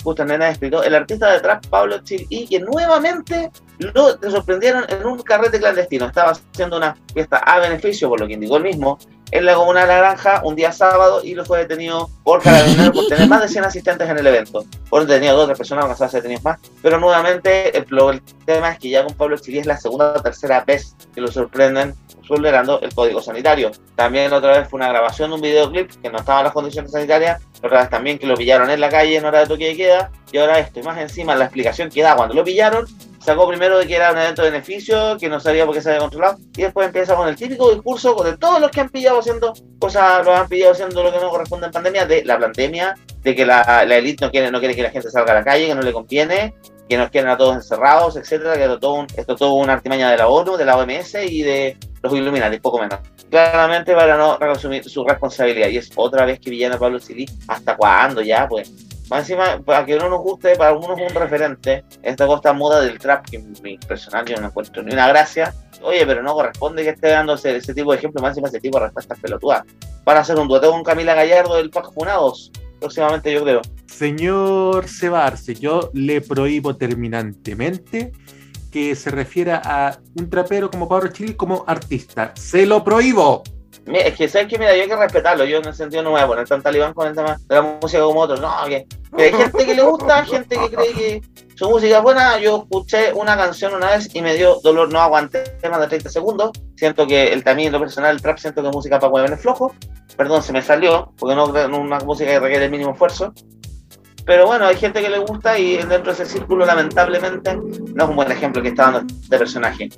[0.03, 5.59] justo en escrito, el artista de Pablo y que nuevamente lo sorprendieron en un carrete
[5.59, 6.07] clandestino.
[6.07, 8.99] Estaba haciendo una fiesta a beneficio, por lo que indicó el mismo,
[9.33, 12.91] en la comuna de La Granja un día sábado y lo fue detenido por carabineros
[12.91, 14.65] por tener más de 100 asistentes en el evento.
[14.89, 16.59] Por detenido dos otras personas, no se detenidos más.
[16.83, 20.23] Pero nuevamente el, el, tema es que ya con Pablo Chile es la segunda o
[20.23, 21.95] tercera vez que lo sorprenden
[22.31, 23.71] vulnerando el código sanitario.
[23.97, 26.93] También otra vez fue una grabación de un videoclip que no estaba en las condiciones
[26.93, 29.77] sanitarias, otra vez también que lo pillaron en la calle en hora de toque de
[29.77, 32.87] queda, y ahora esto, y más encima la explicación que da cuando lo pillaron,
[33.19, 35.91] sacó primero de que era un evento de beneficio, que no sabía por qué se
[35.91, 39.19] había controlado, y después empieza con el típico discurso de todos los que han pillado
[39.19, 42.95] haciendo cosas, los han pillado haciendo lo que no corresponde en pandemia, de la pandemia,
[43.23, 45.45] de que la, la élite no quiere, no quiere que la gente salga a la
[45.45, 46.55] calle, que no le conviene,
[46.91, 50.11] que nos quieren a todos encerrados, etcétera, que esto todo, un, esto todo una artimaña
[50.11, 52.99] de la ONU, de la OMS y de los Illuminati, poco menos.
[53.31, 55.69] Claramente para no resumir su responsabilidad.
[55.69, 58.49] Y es otra vez que Villana Pablo Silí, ¿hasta cuándo ya?
[58.49, 58.73] Pues
[59.09, 62.81] más encima, para que no nos guste, para algunos es un referente, esta costa moda
[62.81, 65.55] del trap, que me impresiona, yo no encuentro ni una gracia.
[65.83, 68.79] Oye, pero no corresponde que esté dando ese, tipo de ejemplo, más encima ese tipo
[68.79, 69.63] de respuestas pelotudas.
[70.03, 73.61] Para hacer un dueto con Camila Gallardo del Pac Funados, próximamente yo creo.
[73.87, 78.13] Señor Cebarse, yo le prohíbo terminantemente
[78.71, 82.33] que se refiera a un trapero como Pablo Chile como artista.
[82.37, 83.43] ¡Se lo prohíbo!
[83.87, 85.45] Es que sabes que mira, yo hay que respetarlo.
[85.45, 87.63] Yo en ese sentido no voy a poner tan talibán con el tema de la
[87.63, 88.41] música como otros.
[88.41, 91.23] No, que, hay gente que le gusta, gente que cree que
[91.57, 92.39] su música es buena.
[92.39, 96.09] Yo escuché una canción una vez y me dio dolor, no aguanté más de 30
[96.11, 96.51] segundos.
[96.77, 99.75] Siento que el también lo personal, el trap, siento que música para huevones flojo.
[100.17, 103.33] Perdón, se me salió, porque no es una música que requiere el mínimo esfuerzo.
[104.25, 108.11] Pero bueno, hay gente que le gusta y dentro de ese círculo, lamentablemente, no es
[108.11, 109.89] un buen ejemplo que está dando este personaje.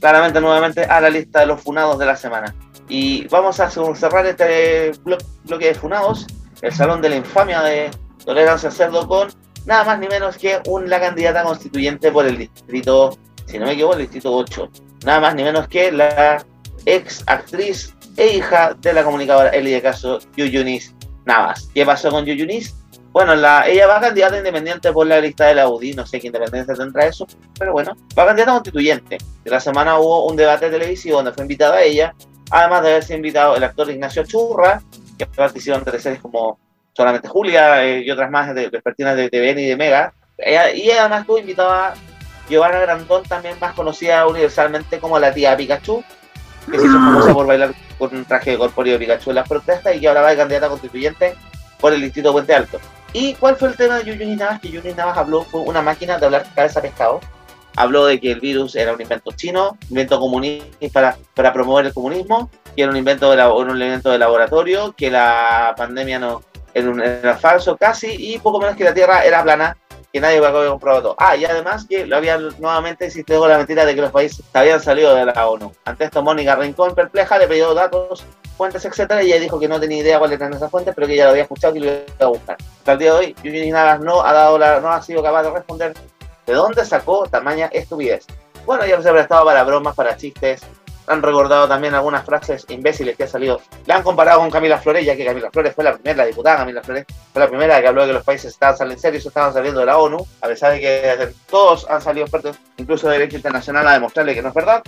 [0.00, 2.54] Claramente, nuevamente, a la lista de los funados de la semana.
[2.88, 4.92] Y vamos a cerrar este
[5.44, 6.26] bloque de funados,
[6.62, 7.90] el Salón de la Infamia de
[8.24, 9.28] Tolerancia Cerdo, con
[9.66, 13.72] nada más ni menos que un, la candidata constituyente por el distrito, si no me
[13.72, 14.70] equivoco, el distrito 8.
[15.04, 16.44] Nada más ni menos que la
[16.84, 21.68] ex actriz e hija de la comunicadora Eli de Caso, Yuyunis Navas.
[21.74, 22.74] ¿Qué pasó con Yuyunis?
[23.12, 26.26] Bueno, la, ella va candidata independiente por la lista de la UDI, no sé qué
[26.26, 27.26] independencia tendrá eso,
[27.58, 29.18] pero bueno, va candidata constituyente.
[29.44, 32.14] La semana hubo un debate televisivo donde fue invitada ella,
[32.50, 34.82] además de haberse invitado el actor Ignacio Churra,
[35.18, 36.58] que participó en series como
[36.92, 40.14] Solamente Julia eh, y otras más de vespertinas de TVN y de Mega.
[40.74, 41.94] y además estuvo invitada
[42.48, 46.02] Giovanna Grandón, también más conocida universalmente como la tía Pikachu,
[46.70, 49.48] que se hizo famosa por bailar con un traje de corpóreo de Pikachu en las
[49.48, 51.34] protestas y que va de candidata constituyente
[51.80, 52.80] por el distrito Puente Alto.
[53.12, 54.60] ¿Y cuál fue el tema de Yuyuni Navas?
[54.60, 57.20] Que Yuyuni Navas habló, fue una máquina de hablar cabeza pescado.
[57.76, 61.94] Habló de que el virus era un invento chino, invento comunista para, para promover el
[61.94, 66.42] comunismo, que era un invento de, un invento de laboratorio, que la pandemia no
[66.74, 69.76] era, un, era falso casi, y poco menos que la Tierra era plana,
[70.12, 71.16] que nadie había comprobado todo.
[71.18, 74.80] Ah, y además que lo había nuevamente existido la mentira de que los países habían
[74.80, 75.72] salido de la ONU.
[75.84, 78.24] Ante esto, Mónica Rincón, perpleja, le pidió datos
[78.56, 81.16] fuentes, etcétera, y ella dijo que no tenía idea cuáles eran esas fuentes, pero que
[81.16, 82.56] ya lo había escuchado y lo iba a buscar.
[82.78, 85.42] Hasta el día de hoy, Yuri Navas no ha, dado la, no ha sido capaz
[85.42, 85.94] de responder
[86.46, 88.26] de dónde sacó tamaña estupidez.
[88.64, 90.62] Bueno, ya se ha prestado para bromas, para chistes,
[91.08, 93.60] Han recordado también algunas frases imbéciles que ha salido.
[93.86, 96.56] Le han comparado con Camila Flores, ya que Camila Flores fue la primera, la diputada
[96.56, 99.20] Camila Flores, fue la primera que habló de que los países estaban saliendo en serio,
[99.20, 103.06] se estaban saliendo de la ONU, a pesar de que todos han salido expertos, incluso
[103.06, 104.82] de Derecho Internacional, a demostrarle que no es verdad.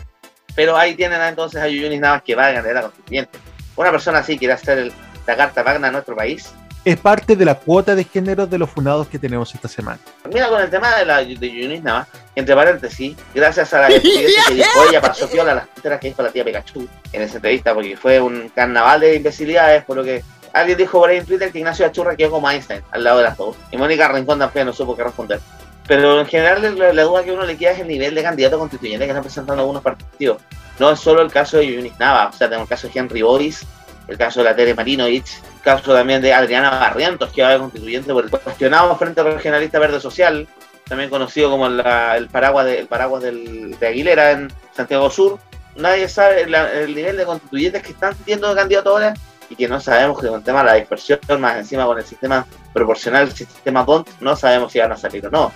[0.57, 3.39] Pero ahí tienen entonces a Yuyunis Navas que va a ganar la constituyente.
[3.77, 4.93] Una persona así quiere hacer el-
[5.25, 6.53] la carta magna de nuestro país.
[6.85, 9.99] Es parte de la cuota de género de los funados que tenemos esta semana.
[10.33, 14.47] Mira con el tema de, la, de Yuyunis Navas, entre paréntesis, gracias a la estupidez
[14.47, 17.75] que dijo ella, pasó piola las tonteras que dijo la tía Pikachu en esa entrevista,
[17.75, 20.23] porque fue un carnaval de imbecilidades, por lo que
[20.53, 23.25] alguien dijo por ahí en Twitter que Ignacio Achurra quedó como Einstein al lado de
[23.25, 23.57] las dos.
[23.71, 25.41] Y Mónica Rincón también no supo qué responder.
[25.87, 28.59] Pero en general la, la duda que uno le queda es el nivel de candidato
[28.59, 30.41] constituyente que están presentando algunos partidos.
[30.79, 33.23] No es solo el caso de Yunis Nava, o sea, tenemos el caso de Henry
[33.23, 33.67] Boyce,
[34.07, 37.61] el caso de la Tere Marinovich, caso también de Adriana Barrientos, que va a ser
[37.61, 40.47] constituyente por el cuestionado Frente Regionalista Verde Social,
[40.89, 45.39] también conocido como la- el paraguas, de, el paraguas del- de Aguilera en Santiago Sur.
[45.77, 49.15] Nadie sabe la- el nivel de constituyentes que están siendo candidatos ahora
[49.51, 52.05] y que no sabemos que con el tema de la dispersión, más encima con el
[52.05, 55.53] sistema proporcional, el sistema DONT, no sabemos si van a salir o no.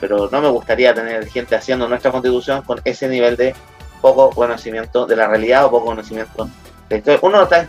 [0.00, 3.54] Pero no me gustaría tener gente haciendo nuestra constitución con ese nivel de
[4.00, 6.48] poco conocimiento de la realidad o poco conocimiento
[6.88, 7.18] de esto.
[7.22, 7.66] Uno está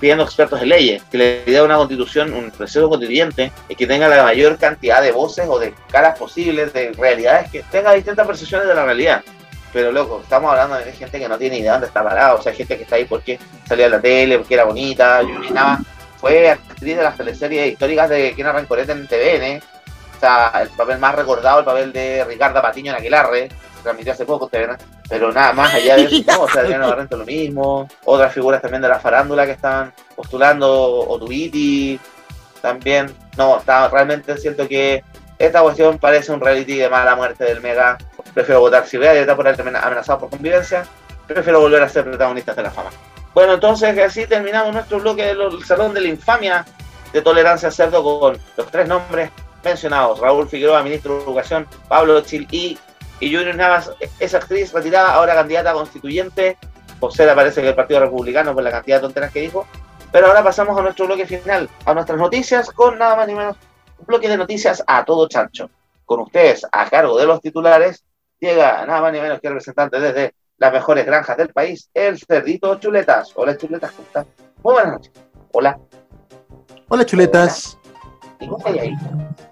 [0.00, 4.08] pidiendo expertos en leyes, que idea de una constitución, un proceso constituyente, es que tenga
[4.08, 8.68] la mayor cantidad de voces o de caras posibles, de realidades, que tenga distintas percepciones
[8.68, 9.22] de la realidad.
[9.72, 12.42] Pero loco, estamos hablando de gente que no tiene idea de dónde está parado, o
[12.42, 13.38] sea, gente que está ahí porque
[13.68, 15.78] salía en la tele, porque era bonita, Yuri Nava
[16.20, 19.62] fue actriz de las teleseries históricas de Kena Rancorete en TVN,
[20.16, 24.12] o sea, el papel más recordado, el papel de Ricardo Patiño en Aquilarre, se transmitió
[24.12, 27.88] hace poco, pero nada más allá de eso, no, o sea, Adriano Barrento lo mismo,
[28.04, 31.98] otras figuras también de la farándula que están postulando, Otubiti,
[32.60, 35.02] también, no, está, realmente siento que
[35.38, 37.96] esta cuestión parece un reality de mala muerte del Mega,
[38.34, 40.84] prefiero votar si vea, ya está por ahí amenazado por convivencia,
[41.26, 42.90] prefiero volver a ser protagonistas de la fama.
[43.32, 46.64] Bueno, entonces así terminamos nuestro bloque del Salón de la Infamia
[47.12, 49.30] de Tolerancia Cerdo con los tres nombres
[49.64, 50.18] mencionados.
[50.18, 52.78] Raúl Figueroa, ministro de Educación, Pablo Chil y,
[53.20, 56.56] y Junior Navas, es actriz retirada, ahora candidata a constituyente.
[56.98, 59.66] José le parece que el Partido Republicano por la cantidad de tonteras que dijo.
[60.10, 63.56] Pero ahora pasamos a nuestro bloque final, a nuestras noticias, con nada más ni menos
[63.98, 65.70] un bloque de noticias a todo chancho.
[66.04, 68.04] Con ustedes, a cargo de los titulares,
[68.40, 72.18] llega nada más ni menos que el representante desde las mejores granjas del país, el
[72.18, 73.32] Cerdito Chuletas.
[73.34, 74.26] Hola Chuletas, ¿cómo estás?
[74.62, 75.12] Muy buenas noches.
[75.52, 75.78] Hola.
[76.88, 77.79] Hola, chuletas.
[78.40, 78.96] ¿Y cómo estás ahí?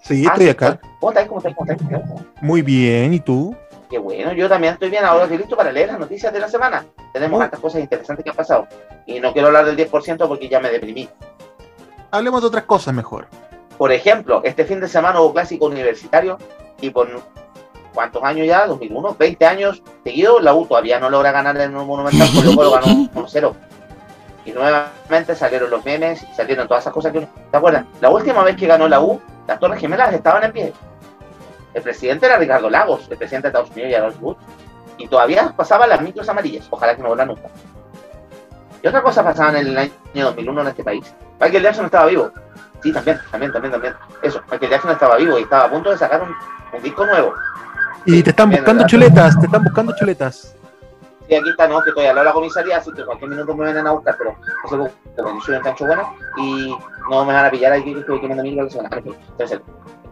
[0.03, 0.81] Sí, Ah, estoy acá.
[1.01, 1.29] ¿Cómo estás?
[1.29, 1.55] ¿Cómo estás?
[1.55, 2.43] ¿Cómo estás?
[2.43, 3.55] Muy bien, ¿y tú?
[3.91, 5.05] Qué bueno, yo también estoy bien.
[5.05, 6.85] Ahora estoy listo para leer las noticias de la semana.
[7.13, 8.67] Tenemos hartas cosas interesantes que han pasado.
[9.07, 11.09] Y no quiero hablar del 10% porque ya me deprimí.
[12.11, 13.29] Hablemos de otras cosas mejor.
[13.77, 16.39] Por ejemplo, este fin de semana hubo clásico universitario
[16.81, 17.09] y por
[17.95, 21.87] cuántos años ya, 2001, 20 años seguidos, la U todavía no logra ganar en un
[21.87, 23.55] monumental, Colo Colo ganó 1-0.
[24.45, 27.29] Y nuevamente salieron los memes, salieron todas esas cosas que uno...
[27.51, 27.85] ¿Te acuerdas?
[28.01, 30.73] La última vez que ganó la U, las Torres Gemelas estaban en pie.
[31.75, 34.37] El presidente era Ricardo Lagos, el presidente de Estados Unidos y Harold Bush.
[34.97, 36.67] Y todavía pasaban las micros amarillas.
[36.71, 37.49] Ojalá que no vuelvan nunca.
[38.83, 41.15] Y otra cosa pasaba en el año 2001 en este país.
[41.41, 42.31] Michael Jackson estaba vivo.
[42.83, 43.95] Sí, también, también, también, también.
[44.23, 46.35] Eso, Michael Jackson estaba vivo y estaba a punto de sacar un,
[46.77, 47.35] un disco nuevo.
[48.07, 50.55] Y te están buscando chuletas, te están buscando chuletas.
[51.37, 53.93] Aquí está, no, estoy al de la comisaría, así que cualquier minuto me vienen a
[53.93, 56.75] buscar, pero no como yo soy un cancho bueno y
[57.11, 59.03] no me van a pillar aquí que estoy quemando mil la semana.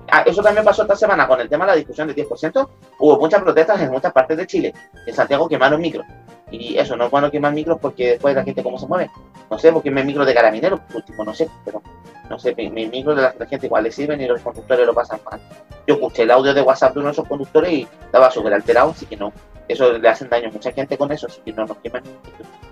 [0.09, 2.69] Ah, eso también pasó esta semana con el tema de la discusión del 10%.
[2.99, 4.75] Hubo muchas protestas en muchas partes de Chile.
[5.07, 6.07] En Santiago quemaron micros.
[6.51, 9.11] Y eso, no es bueno quemar micros porque después la gente cómo se mueve.
[9.51, 11.81] No sé, porque me micro de carabineros, por último, no sé, pero
[12.29, 14.95] no sé, mi, mi micro de la, gente igual le sirven y los conductores lo
[14.95, 15.41] pasan mal.
[15.87, 18.91] Yo escuché el audio de WhatsApp de uno de esos conductores y estaba súper alterado,
[18.91, 19.33] así que no.
[19.69, 22.03] Eso le hacen daño a mucha gente con eso, así que no nos quemen.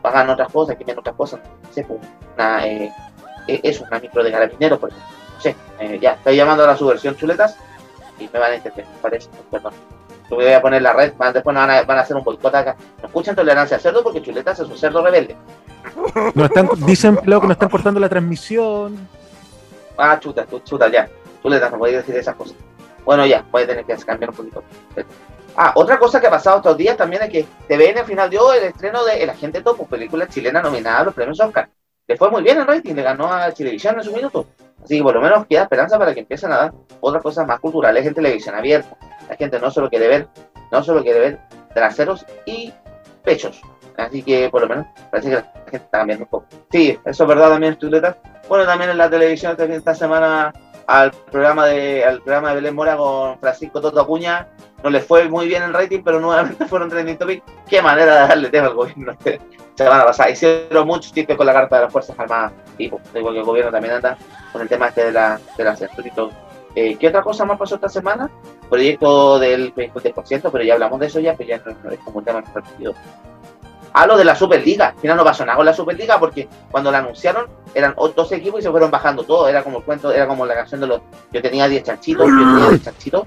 [0.02, 1.40] Pagan otras cosas, quemen otras cosas.
[1.62, 2.00] No sé, pues,
[2.34, 2.92] una, eh,
[3.46, 5.10] eh, eso, una micro de carabineros, por ejemplo.
[5.34, 7.56] No sé, eh, ya, estoy llamando a la subversión chuletas
[8.18, 9.72] y me van a entender, me parece, perdón.
[10.30, 12.24] Yo voy a poner la red, van- después nos van a, van a hacer un
[12.24, 12.76] boicot acá.
[13.02, 15.36] No escuchan tolerancia a cerdo porque chuletas es un cerdo rebelde.
[16.34, 19.06] Nos están, dicen que nos están cortando la transmisión.
[19.98, 21.08] Ah, chuta, chu- chuta, ya.
[21.42, 22.56] Chuletas, no podéis decir esas cosas.
[23.04, 24.62] Bueno, ya, voy a tener que cambiar un poquito.
[25.56, 28.52] Ah, otra cosa que ha pasado estos días también es que TVN al final dio
[28.52, 31.68] el estreno de El Agente Topo, película chilena nominada a los premios Oscar.
[32.08, 34.46] Le fue muy bien en rating, le ganó a Chilevisión en su minuto.
[34.84, 37.58] Así que por lo menos queda esperanza para que empiecen a dar otras cosas más
[37.58, 38.96] culturales en televisión abierta.
[39.28, 40.28] La gente no solo quiere ver,
[40.70, 41.38] no solo quiere ver
[41.72, 42.72] traseros y
[43.22, 43.60] pechos.
[43.96, 46.46] Así que por lo menos parece que la gente está cambiando un poco.
[46.70, 48.18] Sí, eso es verdad también, Chuleta.
[48.48, 50.52] Bueno, también en la televisión esta- esta semana
[50.86, 54.48] al programa de al programa de Belén Mora con Francisco Toto Acuña
[54.84, 57.42] no les fue muy bien el rating, pero nuevamente fueron trending topic.
[57.66, 59.40] Qué manera de darle tema al gobierno este
[59.74, 60.30] semana pasada.
[60.30, 63.72] Hicieron muchos chistes con la carta de las Fuerzas Armadas, tipo, igual que el gobierno
[63.72, 64.18] también anda
[64.52, 66.30] con el tema este de la, de la censura y todo.
[66.74, 68.30] Eh, ¿Qué otra cosa más pasó esta semana?
[68.68, 72.24] Proyecto del 20%, pero ya hablamos de eso ya, pues ya no, es como un
[72.24, 72.94] tema repetido.
[73.96, 74.88] Ah, lo de la Superliga.
[74.88, 78.58] Al final no pasó nada con la Superliga porque cuando la anunciaron eran 12 equipos
[78.58, 79.46] y se fueron bajando todo.
[79.48, 81.00] Era como el cuento, era como la canción de los.
[81.32, 83.26] Yo tenía 10 chanchitos, yo tenía 10 chanchitos.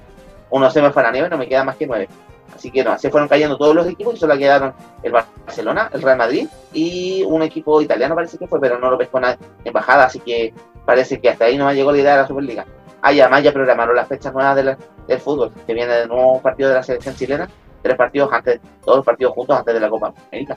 [0.50, 2.06] Uno se me fue a la nieve, no me queda más que 9.
[2.54, 6.02] Así que no, se fueron cayendo todos los equipos y solo quedaron el Barcelona, el
[6.02, 9.72] Real Madrid y un equipo italiano parece que fue, pero no lo pescó nadie en
[9.72, 10.04] bajada.
[10.04, 10.52] Así que
[10.84, 12.66] parece que hasta ahí no me llegó la idea de la Superliga.
[13.00, 16.74] Ah, además ya programaron las fechas nuevas del fútbol, que viene de nuevo partido de
[16.74, 17.48] la selección chilena,
[17.82, 20.56] tres partidos antes, todos los partidos juntos antes de la Copa América.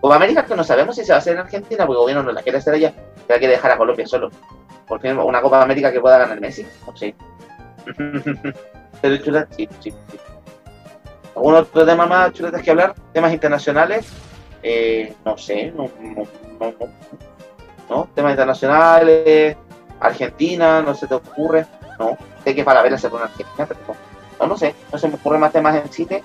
[0.00, 2.22] Copa América que no sabemos si se va a hacer en Argentina, porque el gobierno
[2.22, 4.30] no la quiere hacer allá, que la quiere dejar a Colombia solo.
[4.86, 7.14] Por fin, una Copa América que pueda ganar Messi, no sé.
[9.00, 10.18] Pero chuleta, sí, sí, sí.
[11.34, 12.94] ¿Algún otro tema más, chuletas, que hablar?
[13.12, 14.06] ¿Temas internacionales?
[14.62, 16.22] Eh, no sé, no, no,
[16.60, 16.88] no, no.
[17.90, 18.08] ¿No?
[18.14, 19.56] Temas internacionales,
[20.00, 21.66] Argentina, no se te ocurre.
[21.98, 24.13] No, sé que para ver se pone Argentina, pero no.
[24.40, 26.22] No, no sé, no se me ocurren más temas en cine.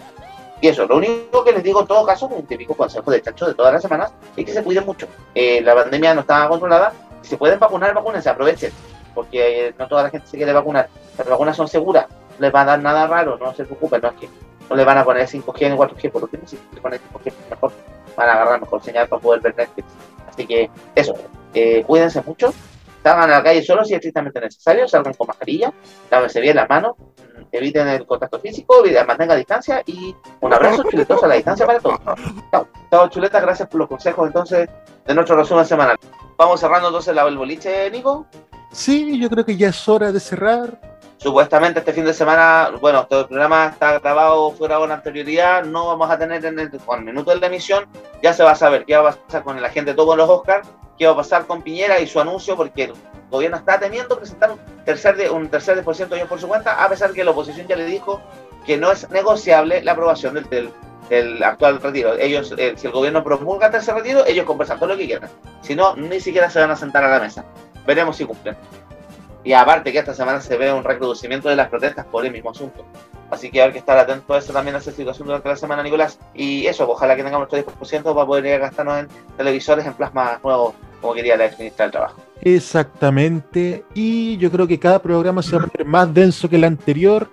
[0.61, 3.47] Y eso, lo único que les digo en todo caso, un típico consejo de chacho
[3.47, 5.07] de todas las semanas, es que se cuiden mucho.
[5.33, 6.93] Eh, la pandemia no está controlada.
[7.21, 8.71] Si se pueden vacunar, vacúnense, aprovechen.
[9.15, 10.89] Porque eh, no toda la gente se quiere vacunar.
[11.17, 14.09] Las vacunas son seguras, no les va a dar nada raro, no se preocupen, no
[14.09, 14.29] es que
[14.69, 17.71] no le van a poner 5G ni 4G, por último, si le ponen 5G, mejor,
[18.15, 19.87] van a agarrar mejor señal para poder ver Netflix.
[20.27, 21.15] Así que eso,
[21.53, 22.53] eh, cuídense mucho,
[23.03, 25.73] salgan a la calle solo si es estrictamente necesario, salgan con mascarilla,
[26.11, 26.95] lávense bien las manos,
[27.51, 31.99] eviten el contacto físico, mantengan distancia y un abrazo chuletos a la distancia para todos.
[32.51, 34.69] Chao, chao chuletas, gracias por los consejos entonces
[35.05, 35.97] de nuestro resumen semanal.
[36.37, 38.25] Vamos cerrando entonces la, el boliche, Nico.
[38.71, 40.79] Sí, yo creo que ya es hora de cerrar.
[41.17, 45.87] Supuestamente este fin de semana, bueno, todo el programa está grabado fuera con anterioridad, no
[45.87, 47.87] vamos a tener en el, con el minuto de la emisión,
[48.23, 50.29] ya se va a saber qué va a pasar con la gente todo en los
[50.29, 50.69] Oscars,
[50.99, 52.93] qué va a pasar con Piñera y su anuncio, porque el
[53.31, 56.83] gobierno está temiendo presentar un tercer de un tercer por ciento ellos por su cuenta,
[56.83, 58.21] a pesar que la oposición ya le dijo
[58.65, 60.73] que no es negociable la aprobación del,
[61.43, 62.13] actual retiro.
[62.19, 65.29] Ellos, eh, si el gobierno promulga tercer retiro, ellos conversan todo lo que quieran.
[65.61, 67.45] Si no, ni siquiera se van a sentar a la mesa.
[67.87, 68.55] Veremos si cumplen.
[69.43, 72.51] Y aparte que esta semana se ve un recrudecimiento de las protestas por el mismo
[72.51, 72.85] asunto.
[73.31, 75.81] Así que hay que estar atento a eso también, a esa situación durante la semana,
[75.81, 76.19] Nicolás.
[76.33, 80.75] Y eso, ojalá que tengamos nuestro 10% para poder gastarnos en televisores, en plasma nuevos,
[81.01, 82.21] como quería la ex ministra del Trabajo.
[82.41, 83.83] Exactamente.
[83.93, 87.29] Y yo creo que cada programa se va a poner más denso que el anterior.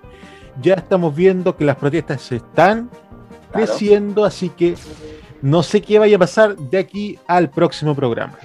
[0.61, 2.89] Ya estamos viendo que las protestas se están
[3.53, 3.67] Claro.
[3.67, 4.75] creciendo, así que
[5.43, 8.39] no sé qué vaya a pasar de aquí al próximo programa.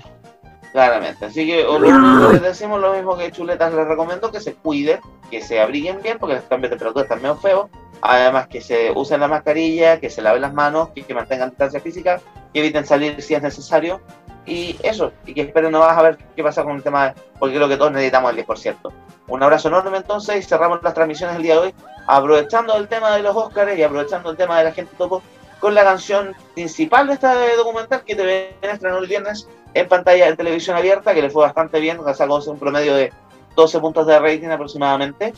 [0.71, 1.25] Claramente.
[1.25, 4.99] Así lo que les decimos lo mismo que Chuletas les recomiendo, que se cuiden,
[5.29, 7.69] que se abriguen bien, porque los cambios de temperatura están medio feos.
[8.01, 11.79] Además que se usen la mascarilla, que se laven las manos, que, que mantengan distancia
[11.81, 12.19] física,
[12.53, 14.01] que eviten salir si es necesario.
[14.45, 17.55] Y eso, y que esperen no vas a ver qué pasa con el tema, porque
[17.55, 18.91] creo que todos necesitamos el 10%.
[19.27, 21.73] Un abrazo enorme entonces y cerramos las transmisiones el día de hoy,
[22.07, 25.21] aprovechando el tema de los Óscares y aprovechando el tema de la gente topo,
[25.59, 30.35] con la canción principal de este documental que te estrenó el viernes en pantalla en
[30.35, 33.13] televisión abierta, que le fue bastante bien, sacó un promedio de
[33.55, 35.33] 12 puntos de rating aproximadamente.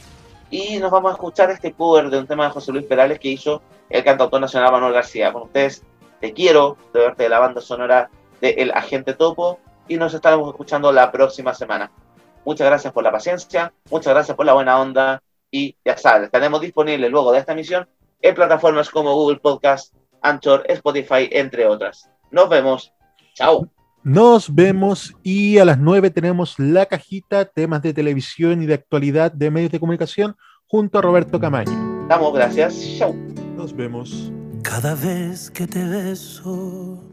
[0.50, 3.28] Y nos vamos a escuchar este cover de un tema de José Luis Perales que
[3.28, 5.34] hizo el cantautor nacional Manuel García.
[5.34, 5.84] Con ustedes,
[6.22, 8.10] te quiero, de verte de la banda sonora
[8.44, 11.90] de El Agente Topo, y nos estaremos escuchando la próxima semana.
[12.44, 16.60] Muchas gracias por la paciencia, muchas gracias por la buena onda, y ya sabes, estaremos
[16.60, 17.88] disponibles luego de esta emisión
[18.22, 22.10] en plataformas como Google Podcast, Anchor, Spotify, entre otras.
[22.32, 22.92] Nos vemos.
[23.34, 23.70] Chao.
[24.04, 29.32] Nos vemos y a las 9 tenemos la cajita, temas de televisión y de actualidad
[29.32, 30.36] de medios de comunicación
[30.68, 32.08] junto a Roberto Camaño.
[32.10, 32.78] Damos gracias.
[32.98, 33.14] Chao.
[33.56, 34.34] Nos vemos.
[34.64, 37.13] Cada vez que te beso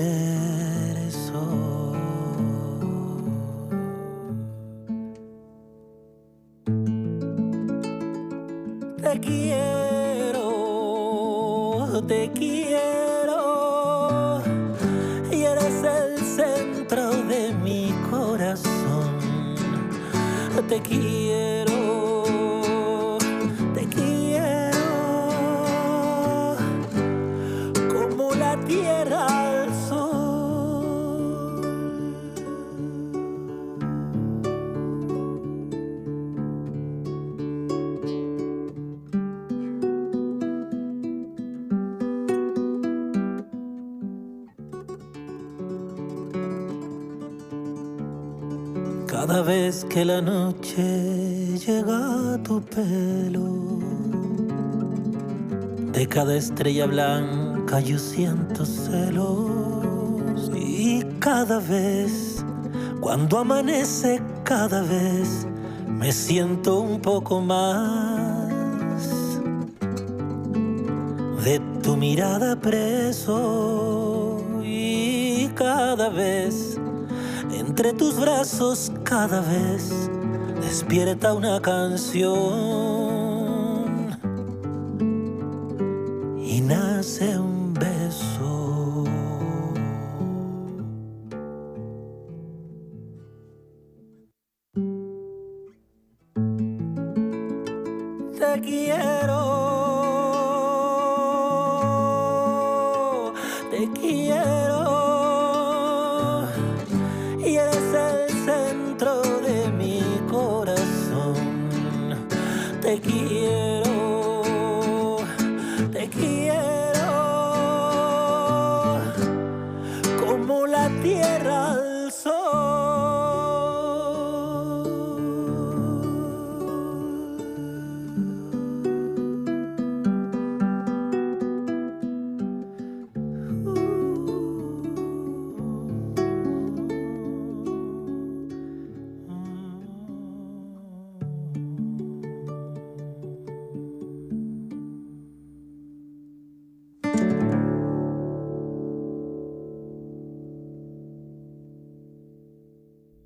[9.01, 10.43] Te quiero,
[12.07, 13.41] te quiero,
[15.31, 19.11] y eres el centro de mi corazón.
[20.67, 21.20] te quiero,
[49.31, 53.79] Cada vez que la noche llega a tu pelo,
[55.93, 60.51] de cada estrella blanca yo siento celos.
[60.53, 62.43] Y cada vez,
[62.99, 65.47] cuando amanece, cada vez
[65.87, 68.49] me siento un poco más
[71.45, 74.43] de tu mirada preso.
[74.61, 76.77] Y cada vez
[77.61, 79.91] entre tus brazos cada vez.
[80.61, 82.90] Despierta una canción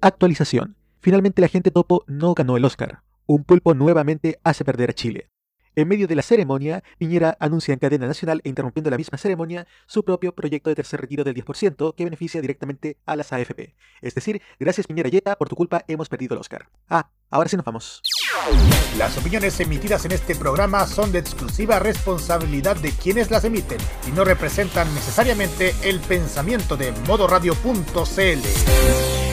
[0.06, 0.76] Actualización.
[1.00, 3.02] Finalmente la gente topo no ganó el Oscar.
[3.26, 5.32] Un pulpo nuevamente hace perder a Chile.
[5.76, 9.66] En medio de la ceremonia, Piñera anuncia en cadena nacional e interrumpiendo la misma ceremonia
[9.88, 13.74] su propio proyecto de tercer retiro del 10% que beneficia directamente a las AFP.
[14.04, 16.70] Es decir, gracias Piñera Yeta, por tu culpa hemos perdido el Oscar.
[16.88, 18.04] Ah, ahora sí nos vamos.
[19.00, 24.12] Las opiniones emitidas en este programa son de exclusiva responsabilidad de quienes las emiten y
[24.12, 29.25] no representan necesariamente el pensamiento de modoradio.cl.